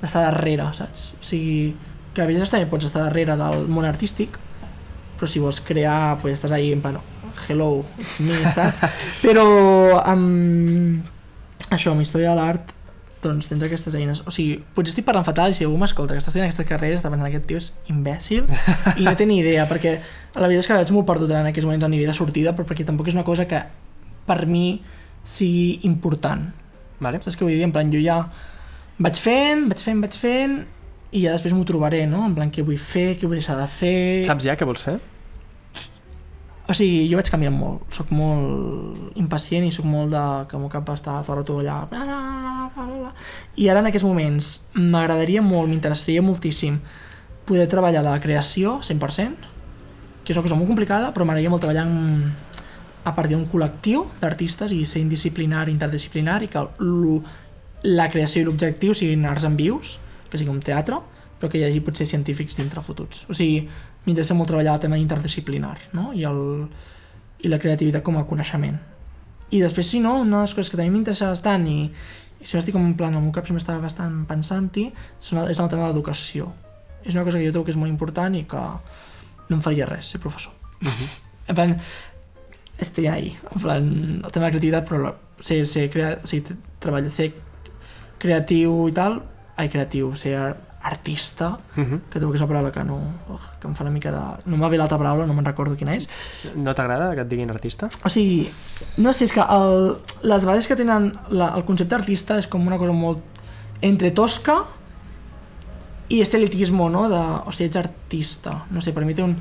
[0.02, 1.06] d'estar darrere, saps?
[1.16, 1.70] O sigui,
[2.12, 4.36] que a Belles Arts també pots estar darrere del món artístic,
[5.16, 6.98] però si vols crear, pues estàs ahí en plan,
[7.46, 8.82] hello, it's me, saps?
[9.24, 9.46] però
[10.02, 11.08] amb
[11.70, 12.74] això, amb història de l'art,
[13.22, 14.22] doncs tens aquestes eines.
[14.26, 17.00] O sigui, potser estic parlant fatal i si algú m'escolta que està estudiant aquestes carreres
[17.00, 18.46] està pensant aquest tio és imbècil
[19.00, 19.96] i no té ni idea, perquè
[20.36, 22.54] la veritat és que la veig molt perduda en aquests moments a nivell de sortida,
[22.54, 23.62] però perquè tampoc és una cosa que
[24.28, 24.80] per mi
[25.26, 26.46] sigui important.
[27.02, 27.20] Vale.
[27.22, 27.66] Saps què vull dir?
[27.66, 28.22] En plan, jo ja
[29.02, 30.58] vaig fent, vaig fent, vaig fent,
[31.10, 32.24] i ja després m'ho trobaré, no?
[32.26, 33.98] En plan, què vull fer, què vull deixar de fer...
[34.28, 34.98] Saps ja què vols fer?
[36.68, 40.68] O sigui, jo vaig canviant molt, sóc molt impacient i sóc molt de que meu
[40.68, 41.78] cap està tot allà...
[43.56, 46.76] I ara en aquests moments m'agradaria molt, m'interessaria moltíssim
[47.48, 49.48] poder treballar de la creació 100%,
[50.24, 52.34] que és una cosa molt complicada, però m'agradaria molt treballar en,
[53.08, 56.66] a partir d'un col·lectiu d'artistes i ser indisciplinar, interdisciplinar i que
[57.88, 59.96] la creació i l'objectiu siguin arts en vius,
[60.28, 61.00] que sigui un teatre,
[61.38, 63.24] però que hi hagi potser científics dintre fotuts.
[63.30, 63.62] O sigui,
[64.08, 66.10] m'interessa molt treballar el tema interdisciplinar no?
[66.16, 66.40] I, el,
[67.44, 68.78] i la creativitat com a coneixement.
[69.52, 72.64] I després, si no, una de les coses que també m'interessa bastant i, i sempre
[72.64, 74.88] estic com en plan, el meu cap sempre estava bastant pensant-hi,
[75.32, 76.50] el- és el tema de l'educació.
[77.04, 78.60] És una cosa que jo trobo que és molt important i que
[79.48, 80.52] no em faria res ser professor.
[81.48, 81.72] En plan,
[82.78, 83.86] estic ahí, en plan,
[84.24, 87.30] el tema de creativitat, però la- ser, ser, crea, t- treballar, ser
[88.18, 89.20] creatiu i tal,
[89.56, 90.36] ai, creatiu, ser
[90.82, 92.00] artista, Uh -huh.
[92.10, 92.96] que trobo que és una paraula que no,
[93.28, 94.20] ugh, que em fa una mica de...
[94.46, 96.08] No m'ha ve l'altra paraula, no me'n recordo quina és.
[96.56, 97.88] No t'agrada que et diguin artista?
[98.04, 98.48] O sigui,
[98.96, 102.66] no sé, és que el, les bases que tenen la, el concepte artista és com
[102.66, 103.18] una cosa molt
[103.82, 104.64] entre tosca
[106.08, 107.08] i este elitismo, no?
[107.08, 108.64] De, o sigui, ets artista.
[108.70, 109.36] No sé, per mi té un...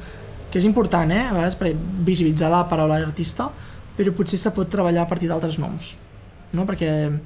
[0.51, 1.27] Que és important, eh?
[1.27, 3.49] A vegades per visibilitzar la paraula artista,
[3.97, 5.97] però potser se pot treballar a partir d'altres noms.
[6.53, 6.65] No?
[6.65, 7.19] Perquè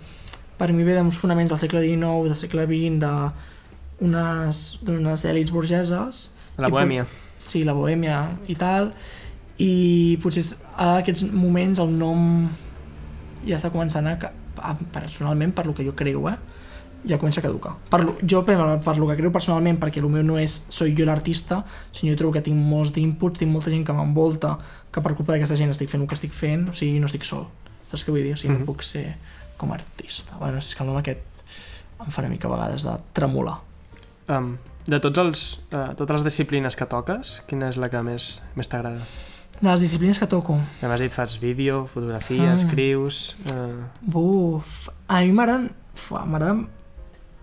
[0.57, 3.31] per mi ve d'uns fonaments del segle XIX, del segle XX,
[4.01, 6.29] d'unes d'unes èlits burgeses.
[6.57, 7.03] La bohèmia.
[7.05, 8.91] pot- Sí, la bohèmia i tal.
[9.57, 10.43] I potser
[10.79, 12.49] en aquests moments el nom
[13.47, 14.17] ja està començant a,
[14.61, 16.35] a personalment per lo que jo creu, eh?
[17.07, 17.75] ja comença a caducar.
[17.89, 20.93] Per lo, jo per, per lo que creu personalment, perquè el meu no és soy
[20.97, 24.57] jo l'artista, sinó jo trobo que tinc molts d'inputs, tinc molta gent que m'envolta,
[24.93, 27.23] que per culpa d'aquesta gent estic fent el que estic fent, o sigui, no estic
[27.25, 27.47] sol.
[27.89, 28.33] Saps què vull dir?
[28.33, 28.59] O sigui, Mhm.
[28.61, 29.15] no puc ser
[29.57, 30.37] com a artista.
[30.39, 31.19] Bueno, és que el nom aquest
[32.05, 33.57] em fa una mica a vegades de tremolar.
[34.29, 34.57] Um,
[34.87, 38.67] de tots els, uh, totes les disciplines que toques, quina és la que més, més
[38.67, 39.05] t'agrada?
[39.61, 42.55] De les disciplines que toco, Ja M'has dit, fas vídeo, fotografia, Ah.
[42.55, 43.35] escrius...
[43.45, 45.69] Uh, buf, a mi m'agraden...
[46.09, 46.67] m'agraden...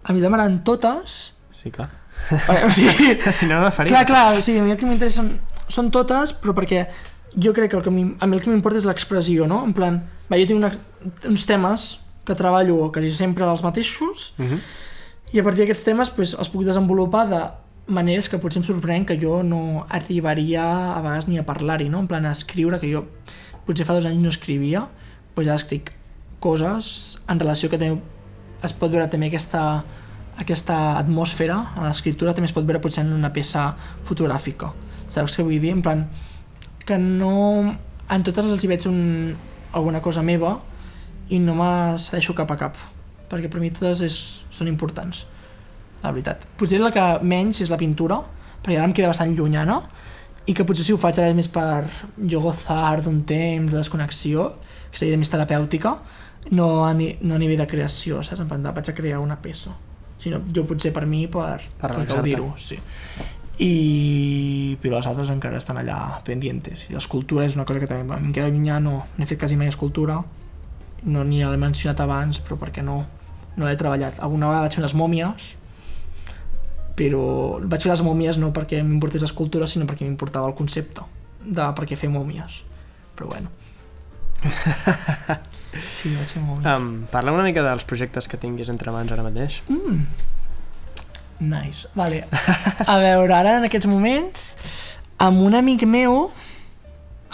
[0.03, 1.91] A mi m'agraden totes, sí, clar.
[2.31, 3.93] perquè, o sigui, si no, no faries.
[3.93, 5.31] Clar, clar, o sigui, a mi el que m'interessa són,
[5.69, 6.87] són totes, però perquè
[7.37, 9.63] jo crec que, el que mi, a mi el que m'importa és l'expressió, no?
[9.69, 10.73] En plan, va, jo tinc una,
[11.29, 14.59] uns temes que treballo quasi sempre els mateixos Uh -huh.
[15.33, 17.43] I a partir d'aquests temes pues, els puc desenvolupar de
[17.89, 20.65] maneres que potser em sorprenen que jo no arribaria
[20.95, 22.03] a vegades ni a parlar-hi, no?
[22.05, 23.07] En plan, a escriure, que jo
[23.67, 24.87] potser fa dos anys no escrivia,
[25.37, 25.93] doncs ja escric
[26.41, 28.01] coses en relació que també
[28.65, 29.83] es pot veure també aquesta,
[30.39, 33.73] aquesta atmosfera a l'escriptura també es pot veure potser en una peça
[34.07, 34.73] fotogràfica
[35.09, 35.75] saps què vull dir?
[35.77, 36.07] en plan
[36.87, 37.75] que no
[38.09, 39.01] en totes els hi veig un,
[39.73, 40.59] alguna cosa meva
[41.29, 42.79] i no me cedeixo cap a cap
[43.29, 44.19] perquè per mi totes és,
[44.55, 45.27] són importants
[46.03, 46.47] la veritat.
[46.59, 48.21] Potser la que menys és la pintura,
[48.63, 49.81] perquè ara em queda bastant llunyana,
[50.49, 51.85] i que potser si ho faig ara és més per
[52.31, 54.53] jo gozar d'un temps de desconnexió,
[54.93, 55.97] que seria més terapèutica,
[56.55, 58.41] no a, ni, no a nivell de creació, saps?
[58.45, 59.75] En plan, de, vaig a crear una peça.
[60.19, 62.79] Sinó jo potser per mi, per, Per per gaudir-ho, sí.
[63.59, 64.79] I...
[64.79, 66.87] però les altres encara estan allà pendientes.
[66.89, 69.59] I l'escultura és una cosa que també em queda llunyà, no, no he fet quasi
[69.59, 70.21] mai escultura,
[71.05, 73.03] no ni l'he mencionat abans, però perquè no,
[73.59, 74.21] no l'he treballat.
[74.23, 75.51] Alguna vegada vaig fer unes mòmies,
[76.99, 77.23] però
[77.63, 81.05] vaig fer les mòmies no perquè m'importés l'escultura, sinó perquè m'importava el concepte
[81.43, 82.63] de per què fer mòmies.
[83.19, 83.55] Però bueno.
[85.69, 86.65] Sí, vaig fer mòmies.
[86.65, 89.61] Um, parla una mica dels projectes que tinguis entre mans ara mateix.
[89.69, 89.99] Mm.
[91.45, 91.91] Nice.
[91.95, 92.23] Vale.
[92.87, 94.49] A veure, ara en aquests moments,
[95.23, 96.31] amb un amic meu,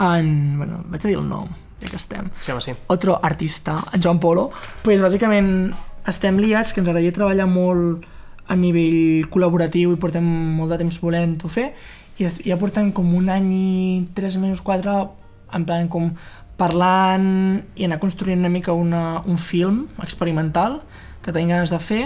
[0.02, 0.28] en...
[0.58, 1.48] Bueno, vaig a dir el nom,
[1.80, 2.28] ja que estem.
[2.40, 2.74] Sí, home, sí.
[2.92, 4.50] otro artista, en Joan Polo,
[4.82, 5.72] pues bàsicament
[6.08, 8.04] estem liats, que ens agradaria treballar molt
[8.48, 10.24] a nivell col·laboratiu i portem
[10.58, 11.70] molt de temps volent-ho fer
[12.20, 13.68] i ja portem com un any i
[14.14, 14.92] tres mesos, quatre,
[15.54, 16.12] en plan com
[16.60, 17.24] parlant
[17.74, 20.82] i anar construint una mica una, un film experimental
[21.24, 22.04] que tenim ganes de fer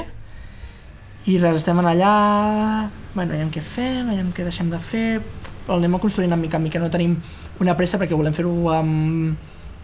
[1.28, 5.18] i res, estem allà, bueno, veiem què fem, veiem què deixem de fer,
[5.66, 7.18] però anem construint una mica en mica, no tenim
[7.60, 9.34] una pressa perquè volem fer-ho amb,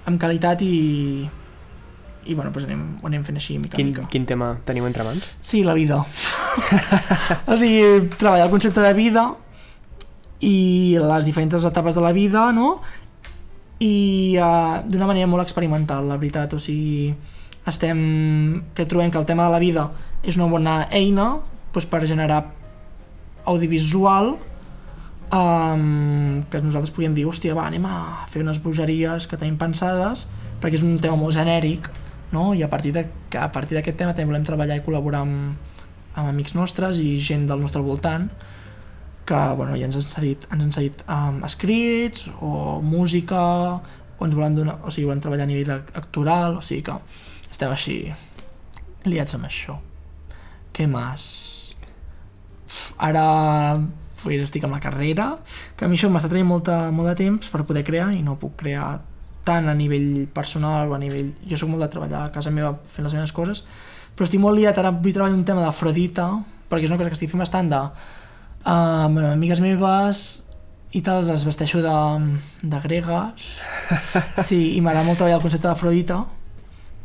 [0.08, 1.26] amb qualitat i,
[2.26, 4.06] i bueno, doncs anem, ho anem fent així mica Quin, mica.
[4.10, 5.28] quin tema teniu entre mans?
[5.44, 6.00] Sí, la vida.
[7.50, 9.28] o sigui, treballar el concepte de vida
[10.44, 12.78] i les diferents etapes de la vida, no?
[13.84, 16.56] I uh, d'una manera molt experimental, la veritat.
[16.56, 17.12] O sigui,
[17.66, 18.64] estem...
[18.74, 19.88] que trobem que el tema de la vida
[20.22, 21.34] és una bona eina
[21.74, 22.44] doncs, per generar
[23.44, 24.34] audiovisual
[25.34, 30.26] um, que nosaltres podíem dir, hòstia, va, anem a fer unes bogeries que tenim pensades,
[30.62, 31.90] perquè és un tema molt genèric,
[32.34, 32.50] no?
[32.54, 35.54] i a partir de- que a partir d'aquest tema també volem treballar i col·laborar amb,
[36.14, 38.28] amb amics nostres i gent del nostre voltant
[39.24, 43.40] que bueno, ja ens han cedit, ens han cedit um, escrits o música
[44.18, 46.98] o ens volen donar, o sigui, volen treballar a nivell actoral, o sigui que
[47.50, 47.96] estem així
[49.08, 49.78] liats amb això.
[50.74, 51.24] Què més?
[52.98, 53.24] Ara
[54.22, 55.32] pues, estic amb la carrera,
[55.76, 58.38] que a mi això m'està traient molta, molt de temps per poder crear i no
[58.40, 59.00] puc crear
[59.44, 61.32] tant a nivell personal o a nivell...
[61.48, 63.64] Jo sóc molt de treballar a casa meva fent les meves coses,
[64.14, 66.28] però estic molt liat, ara vull treballar un tema d'Afrodita,
[66.70, 67.82] perquè és una cosa que estic fent bastant de...
[68.64, 70.20] Uh, amb amigues meves
[70.96, 71.96] i tal, les vesteixo de,
[72.62, 73.50] de gregues,
[74.48, 76.22] sí, i m'agrada molt treballar el concepte d'Afrodita,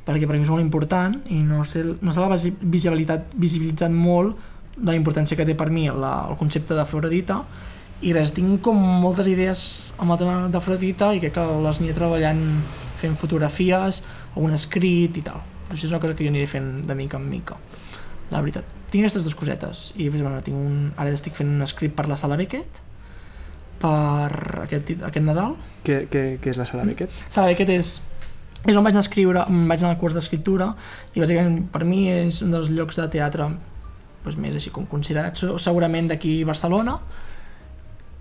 [0.07, 3.91] perquè per mi és molt important i no sé, no se l'ha visi- visibilitat, visibilitzat
[3.93, 4.39] molt
[4.77, 7.41] de la importància que té per mi la, el concepte d'Afrodita
[8.01, 9.61] i res, tinc com moltes idees
[9.99, 12.43] amb el tema d'Afrodita i crec que les aniré treballant
[13.01, 14.01] fent fotografies
[14.35, 15.41] o un escrit i tal.
[15.67, 17.57] Però això és una cosa que jo aniré fent de mica en mica
[18.29, 21.95] la veritat, tinc aquestes dues cosetes i bueno, tinc un, ara estic fent un escrit
[21.97, 22.77] per la Sala Beckett
[23.79, 25.55] per aquest, aquest Nadal.
[25.87, 27.09] Què, què, què és la sala Beckett?
[27.31, 27.93] Sala Beckett és,
[28.67, 30.67] és on vaig anar a escriure, vaig anar al curs d'escriptura
[31.15, 35.39] i bàsicament per mi és un dels llocs de teatre doncs, més així com considerats
[35.45, 36.97] se- segurament d'aquí Barcelona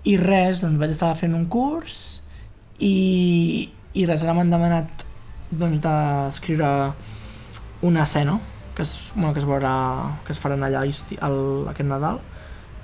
[0.07, 2.21] i res, doncs vaig estar fent un curs
[2.79, 5.05] i, i res, ara m'han demanat
[5.49, 6.69] doncs, d'escriure
[7.87, 8.39] una escena
[8.75, 9.73] que es, bueno, que es veurà
[10.25, 11.39] que es faran allà el,
[11.71, 12.21] aquest Nadal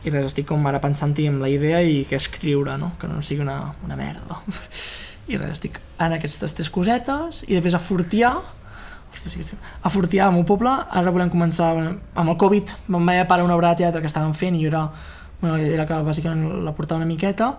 [0.03, 2.91] i res, estic com ara pensant-hi amb la idea i què escriure, no?
[2.99, 4.41] que no sigui una, una merda
[5.31, 8.35] i res, estic en aquestes tres cosetes i després a Fortià
[9.15, 13.55] a Fortià, al meu poble, ara volem començar amb el Covid, vam vaig parar una
[13.55, 14.89] obra de teatre que estàvem fent i jo era,
[15.41, 17.55] bueno, era que bàsicament la portava una miqueta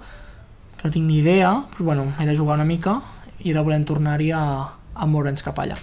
[0.77, 3.01] que no tinc ni idea, però bueno, era jugar una mica
[3.45, 4.43] i ara volem tornar-hi a,
[4.95, 5.77] a moure'ns cap allà.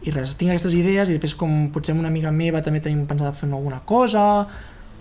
[0.00, 3.36] I res, tinc aquestes idees i després com potser una amiga meva també tenim pensat
[3.36, 4.46] fer alguna cosa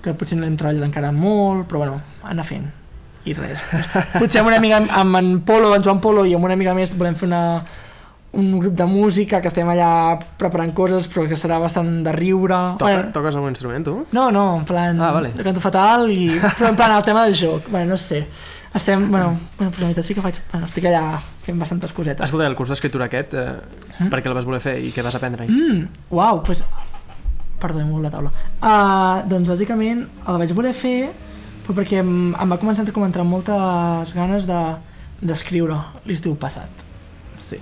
[0.03, 2.67] que potser no l'hem treballat encara molt però bueno, anar fent.
[3.27, 3.61] I res,
[4.21, 6.91] potser amb una amiga amb en Polo, en Joan Polo i amb una amiga més
[6.95, 7.43] volem fer una,
[8.31, 12.59] un grup de música que estem allà preparant coses però que serà bastant de riure
[12.77, 13.95] Toca, Bueno, Toques algun instrument, tu?
[14.11, 15.31] no, no, en plan, Ah, vale.
[15.43, 18.27] canto fatal i, però en plan el tema del joc, bueno, no sé
[18.73, 22.23] estem, bueno, bueno però la veritat sí que faig bueno, estic allà fent bastantes cosetes
[22.29, 25.15] Escolta, el curs d'escriptura aquest, eh, per què el vas voler fer i què vas
[25.17, 25.49] aprendre-hi?
[25.49, 26.61] Mm, uau, pues...
[27.59, 28.29] Perdó, mogut la taula.
[28.63, 31.09] Uh, doncs bàsicament el vaig voler fer
[31.65, 34.61] però perquè em, em va començar com a entrar moltes ganes de
[35.19, 35.75] d'escriure
[36.07, 36.85] l'estiu passat.
[37.43, 37.57] Sí,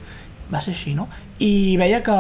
[0.53, 1.07] va ser així, no?
[1.43, 2.17] I veia que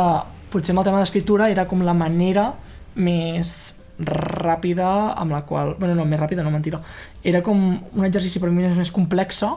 [0.51, 2.51] potser amb el tema d'escriptura era com la manera
[2.95, 5.75] més ràpida amb la qual...
[5.79, 6.81] bueno, no, més ràpida, no, mentira.
[7.23, 9.53] Era com un exercici per mi més, complexa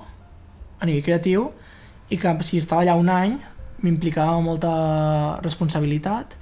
[0.80, 1.50] a nivell creatiu
[2.10, 3.36] i que si estava allà un any
[3.80, 4.72] m'implicava molta
[5.44, 6.36] responsabilitat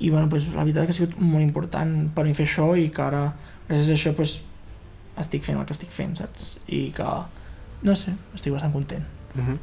[0.00, 2.72] i bueno, pues, la veritat és que ha sigut molt important per mi fer això
[2.78, 3.22] i que ara
[3.68, 4.40] gràcies a això pues,
[5.20, 6.56] estic fent el que estic fent, saps?
[6.68, 7.06] I que,
[7.86, 9.06] no sé, estic bastant content.
[9.34, 9.58] Uh -huh.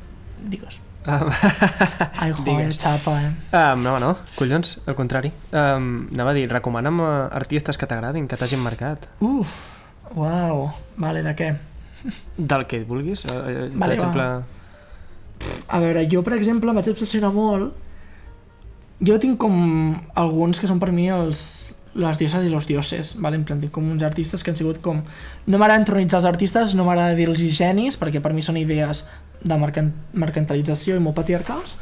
[0.49, 0.79] Digues.
[1.07, 2.77] Um, Digues.
[2.79, 3.31] xapa, eh?
[3.51, 5.31] um, no, no, collons, al contrari.
[5.51, 9.09] Um, anava a dir, recomana'm uh, artistes que t'agradin, que t'hagin marcat.
[9.23, 9.53] Uf,
[10.15, 11.51] uau, vale, de què?
[12.37, 13.25] Del que vulguis.
[13.25, 14.27] Uh, uh, per Vale, exemple...
[15.67, 17.73] A veure, jo, per exemple, em vaig obsessionar molt...
[19.03, 19.55] Jo tinc com
[20.15, 23.37] alguns que són per mi els, les dioses i els dioses, vale?
[23.37, 25.03] en plan, com uns artistes que han sigut com...
[25.45, 29.05] No m'agrada entronitzar els artistes, no m'agrada dir-los genis, perquè per mi són idees
[29.43, 31.75] de mercan mercantilització i molt patriarcals,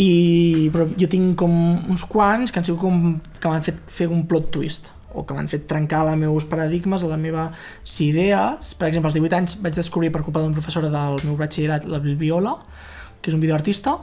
[0.00, 1.52] i, però jo tinc com
[1.90, 5.34] uns quants que han sigut com que m'han fet fer un plot twist o que
[5.36, 8.72] m'han fet trencar els meus paradigmes, les meves idees.
[8.74, 12.00] Per exemple, als 18 anys vaig descobrir per culpa d'una professora del meu batxillerat, la
[12.02, 12.56] Viola,
[13.22, 14.00] que és un videoartista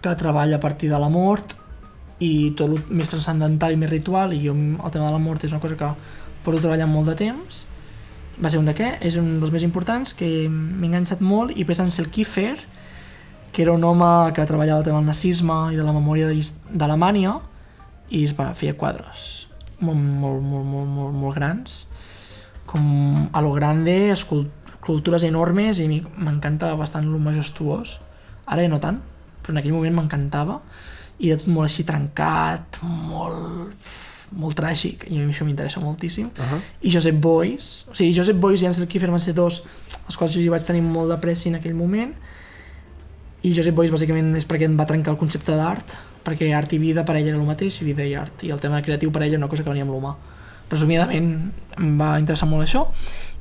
[0.00, 1.56] que treballa a partir de la mort
[2.20, 5.44] i tot el més transcendental i més ritual i jo el tema de la mort
[5.44, 5.90] és una cosa que
[6.44, 7.64] porto treballant molt de temps.
[8.42, 8.96] Va ser un de què?
[9.02, 12.56] És un dels més importants que m'he enganxat molt i en ser el Kiefer
[13.52, 16.28] que era un home que treballava el tema del nazisme i de la memòria
[16.70, 17.38] d'Alemanya
[18.10, 19.48] i es va, feia quadres
[19.80, 21.86] molt, molt, molt, molt, molt, molt grans.
[22.68, 27.98] Com a lo grande escul- escultures enormes i m'encanta bastant lo majestuós.
[28.46, 29.00] Ara ja no tant,
[29.42, 30.60] però en aquell moment m'encantava
[31.18, 33.74] i de tot molt així trencat molt,
[34.38, 35.08] molt tràgic.
[35.08, 36.26] I a mi això m'interessa moltíssim.
[36.26, 36.60] Uh -huh.
[36.82, 39.62] i Josep Boys, o sigui, Josep Boys i Ansel Kiefer van ser dos
[40.06, 42.14] els quals jo hi vaig tenir molt de pressi en aquell moment.
[43.42, 45.96] I Josep Boys bàsicament és perquè em va trencar el concepte d'art
[46.28, 48.44] perquè art i vida per ell era el mateix i vida i art.
[48.44, 50.14] I el tema creatiu per ell era una cosa que venia amb l'humà.
[50.68, 51.30] Resumidament
[51.78, 52.84] em va interessar molt això.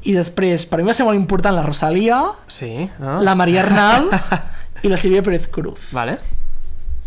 [0.08, 2.72] I després per mi va ser molt important la Rosalia Sí,
[3.02, 3.18] ah.
[3.24, 4.08] la Maria Arnal
[4.86, 5.92] i la Sílvia Pérez Cruz.
[5.92, 6.20] Vale.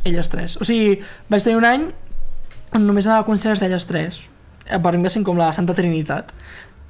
[0.04, 0.56] Elles tres.
[0.60, 1.88] O sigui, vaig tenir un any
[2.74, 4.22] on només anava a concerts d'elles tres.
[4.70, 6.30] Per mi va ser com la Santa Trinitat.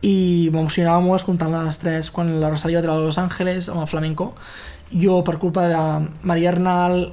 [0.05, 3.89] I m'emocionava molt escoltant les tres quan la Rosalía va treure Los Ángeles amb el
[3.89, 4.35] flamenco.
[4.93, 5.81] Jo, per culpa de
[6.23, 7.13] Maria Arnal,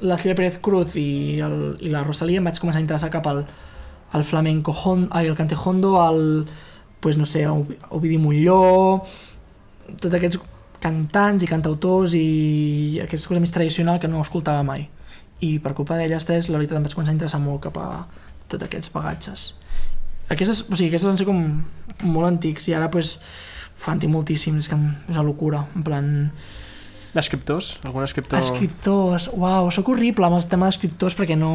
[0.00, 3.26] la Silvia Pérez Cruz i, el, i la Rosalía, em vaig començar a interessar cap
[3.30, 3.44] al,
[4.12, 6.46] al flamenco, hon, ai, el cante hondo, al,
[7.00, 9.02] pues, no sé, Ovi- Ovidi Molló,
[9.96, 10.38] tots aquests
[10.80, 14.84] cantants i cantautors i aquesta cosa més tradicional que no escoltava mai
[15.44, 17.88] i per culpa d'elles tres la veritat em vaig començar a interessar molt cap a
[18.48, 19.50] tots aquests bagatges
[20.28, 21.42] aquestes, o sigui, aquestes van ser com
[22.06, 23.16] molt antics i ara pues,
[23.76, 25.64] fan tinc moltíssims, és, que és una locura.
[25.76, 26.08] En plan,
[27.16, 27.76] D'escriptors?
[27.86, 28.42] Algun escriptor...
[28.42, 31.52] escriptors, uau, sóc horrible amb el tema d'escriptors perquè no,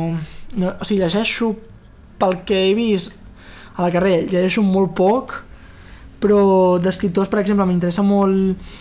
[0.56, 1.52] no, o sigui, llegeixo
[2.22, 3.14] pel que he vist
[3.76, 5.36] a la carrera, llegeixo molt poc
[6.22, 6.42] però
[6.82, 8.74] d'escriptors, per exemple, m'interessa molt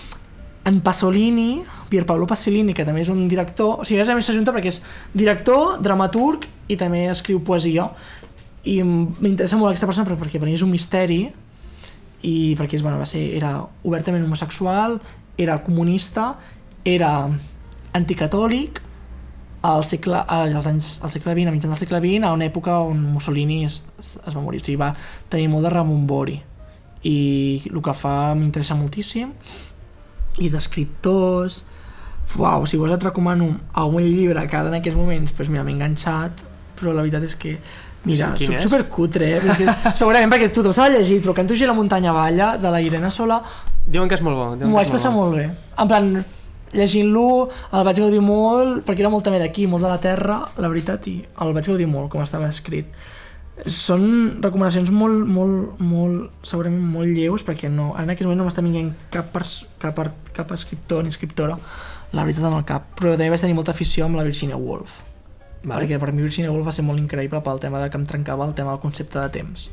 [0.65, 4.53] en Pasolini, Pier Paolo Pasolini, que també és un director, o sigui, a més s'ajunta
[4.53, 4.81] perquè és
[5.17, 7.89] director, dramaturg i també escriu poesia.
[8.69, 11.23] I m'interessa molt aquesta persona perquè, per mi és un misteri
[12.29, 13.55] i perquè és, bueno, va ser, era
[13.89, 14.99] obertament homosexual,
[15.41, 16.35] era comunista,
[16.85, 17.31] era
[17.97, 18.83] anticatòlic
[19.63, 22.79] al segle, als anys, al segle XX, a mitjans del segle XX, a una època
[22.85, 24.93] on Mussolini es, es, es va morir, o sigui, va
[25.33, 26.39] tenir molt de rebombori.
[27.09, 27.19] I
[27.71, 29.33] el que fa m'interessa moltíssim
[30.41, 31.62] i d'escriptors
[32.38, 35.74] uau, si vols et recomano algun llibre que ara en aquests moments pues mira, m'he
[35.74, 36.45] enganxat
[36.78, 37.57] però la veritat és que
[38.05, 39.41] mira, Sí, soc supercutre eh?
[39.45, 43.43] perquè, segurament perquè tothom s'ha llegit però Canto la muntanya balla de la Irene Sola
[43.86, 44.66] Diuen que és molt bo.
[44.66, 45.24] m'ho vaig passar bo.
[45.24, 46.24] molt bé en plan,
[46.72, 50.68] llegint-lo el vaig gaudir molt perquè era molt també d'aquí, molt de la terra la
[50.68, 52.86] veritat, i el vaig gaudir molt com estava escrit
[53.67, 58.63] són recomanacions molt, molt, molt, segurament molt lleus, perquè no, en aquest moment no m'està
[58.65, 59.99] vinguent cap, pers- cap,
[60.37, 61.59] cap escriptor ni escriptora,
[62.13, 65.01] la veritat en el cap, però també vaig tenir molta afició amb la Virginia Woolf,
[65.63, 65.83] Vale.
[65.85, 68.47] perquè per mi Virginia Woolf va ser molt increïble pel tema de que em trencava
[68.49, 69.69] el tema del concepte de temps,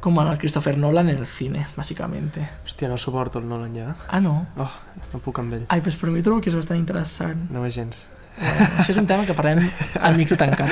[0.00, 2.46] com en el Christopher Nolan en el cine, bàsicamente.
[2.64, 3.94] Hòstia, no suporto el Nolan ja.
[4.08, 4.46] Ah, no?
[4.56, 4.70] Oh,
[5.12, 5.66] no puc amb ell.
[5.68, 7.50] Ai, doncs per mi trobo que és bastant interessant.
[7.52, 7.98] No és gens.
[8.38, 9.64] Bueno, això és un tema que parlem
[10.00, 10.70] al micro tancat.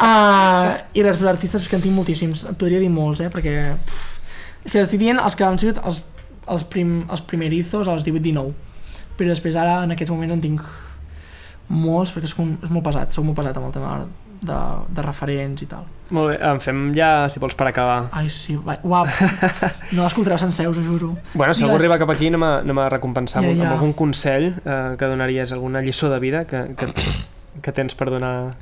[0.00, 3.56] Uh, I després artistes que en tinc moltíssims, podria dir molts, eh, perquè...
[3.86, 4.12] Pff,
[4.66, 6.00] és que estic dient els que han sigut els,
[6.50, 8.50] els, prim, els primerizos als 18-19,
[9.16, 10.64] però després ara en aquests moments en tinc
[11.70, 13.92] molts, perquè és, com, és molt pesat, sóc molt pesat amb el tema
[14.46, 14.58] de,
[14.96, 15.84] de referents i tal.
[16.14, 17.98] Molt bé, en fem ja, si vols, per acabar.
[18.14, 19.08] Ai, sí, va, uau,
[19.96, 21.12] no l'escoltareu sencer, us ho juro.
[21.34, 21.82] Bueno, si algú Digues.
[21.82, 23.64] arriba cap aquí anem a, anem a recompensar Ja, ja.
[23.66, 26.92] amb algun consell eh, que donaries, alguna lliçó de vida que, que,
[27.62, 28.54] que tens per donar...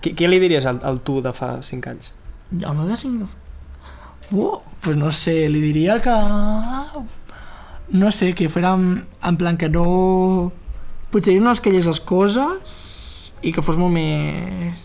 [0.00, 2.12] Qui, què li diries al, al tu de fa 5 anys?
[2.56, 3.28] El meu de 5...
[4.32, 6.14] Uh, pues no sé, li diria que...
[7.88, 10.52] No sé, que fuera en, en plan que no...
[11.12, 12.80] Potser no es callés les coses
[13.46, 14.82] i que fos molt més...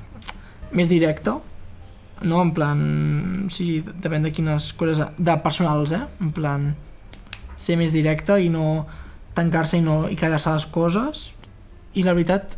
[0.77, 1.35] més directe.
[2.21, 2.81] No, en plan...
[3.53, 5.03] Sí, depèn de quines coses...
[5.17, 6.03] De personals, eh?
[6.21, 6.71] En plan...
[7.61, 8.87] Ser més directe i no
[9.37, 11.27] tancar-se i, no, i callar-se les coses.
[11.97, 12.55] I la veritat,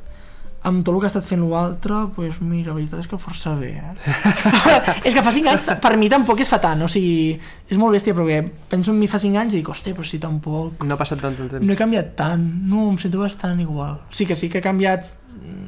[0.63, 3.53] amb tot el que ha estat fent l'altre, pues mira, la veritat és que força
[3.59, 4.13] bé, eh?
[5.07, 7.33] és que fa 5 anys, per mi tampoc és fa tant, o sigui,
[7.67, 8.39] és molt bèstia, perquè
[8.71, 10.85] penso en mi fa 5 anys i dic, hòstia, però si tampoc...
[10.87, 11.65] No ha passat tant de temps.
[11.65, 13.99] No he canviat tant, no, em sento bastant igual.
[14.15, 15.11] Sí que sí que he canviat,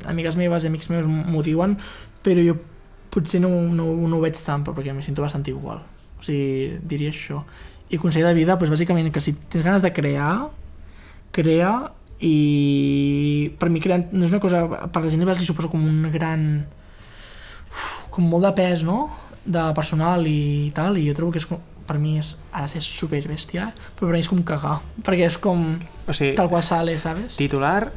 [0.07, 1.75] amigues meves i amics meus m'ho diuen,
[2.25, 2.57] però jo
[3.13, 5.83] potser no, no, no ho veig tant, però perquè em sento bastant igual.
[6.19, 7.43] O sigui, diria això.
[7.93, 10.49] I consell de vida, doncs bàsicament que si tens ganes de crear,
[11.35, 11.71] crea
[12.23, 16.09] i per mi crear no és una cosa, per la gent li suposa com un
[16.11, 16.65] gran
[17.69, 19.05] uf, com molt de pes, no?
[19.45, 22.71] de personal i tal, i jo trobo que és com, per mi és, ha de
[22.71, 25.67] ser super bèstia, però per mi és com cagar, perquè és com
[26.07, 27.37] O sigui, tal qual sale, ¿sabes?
[27.37, 27.91] titular,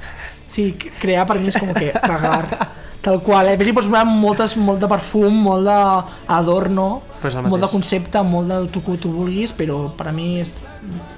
[0.49, 2.71] Sí, crear per mi és com que cagar,
[3.05, 3.55] tal qual, eh?
[3.55, 6.89] A més, li pots posar moltes, molt de perfum, molt d'adorno,
[7.21, 10.59] el molt de concepte, molt del tu que tu vulguis, però per a mi és,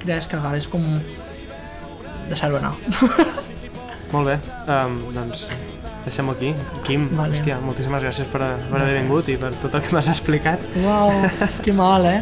[0.02, 0.84] crear és cagar, és com
[2.30, 2.74] deixar-ho anar.
[4.14, 4.38] molt bé.
[4.66, 5.46] Um, doncs
[6.04, 6.52] deixem-ho aquí.
[6.86, 7.36] Quim, Vale.
[7.36, 10.68] hòstia, moltíssimes gràcies per, per haver vingut i per tot el que m'has explicat.
[10.82, 11.14] Uau,
[11.64, 12.20] que mal, eh?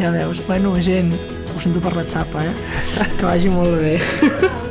[0.00, 1.12] ja veus, bueno, gent,
[1.52, 3.08] ho sento per la xapa, eh?
[3.18, 3.96] Que vagi molt bé.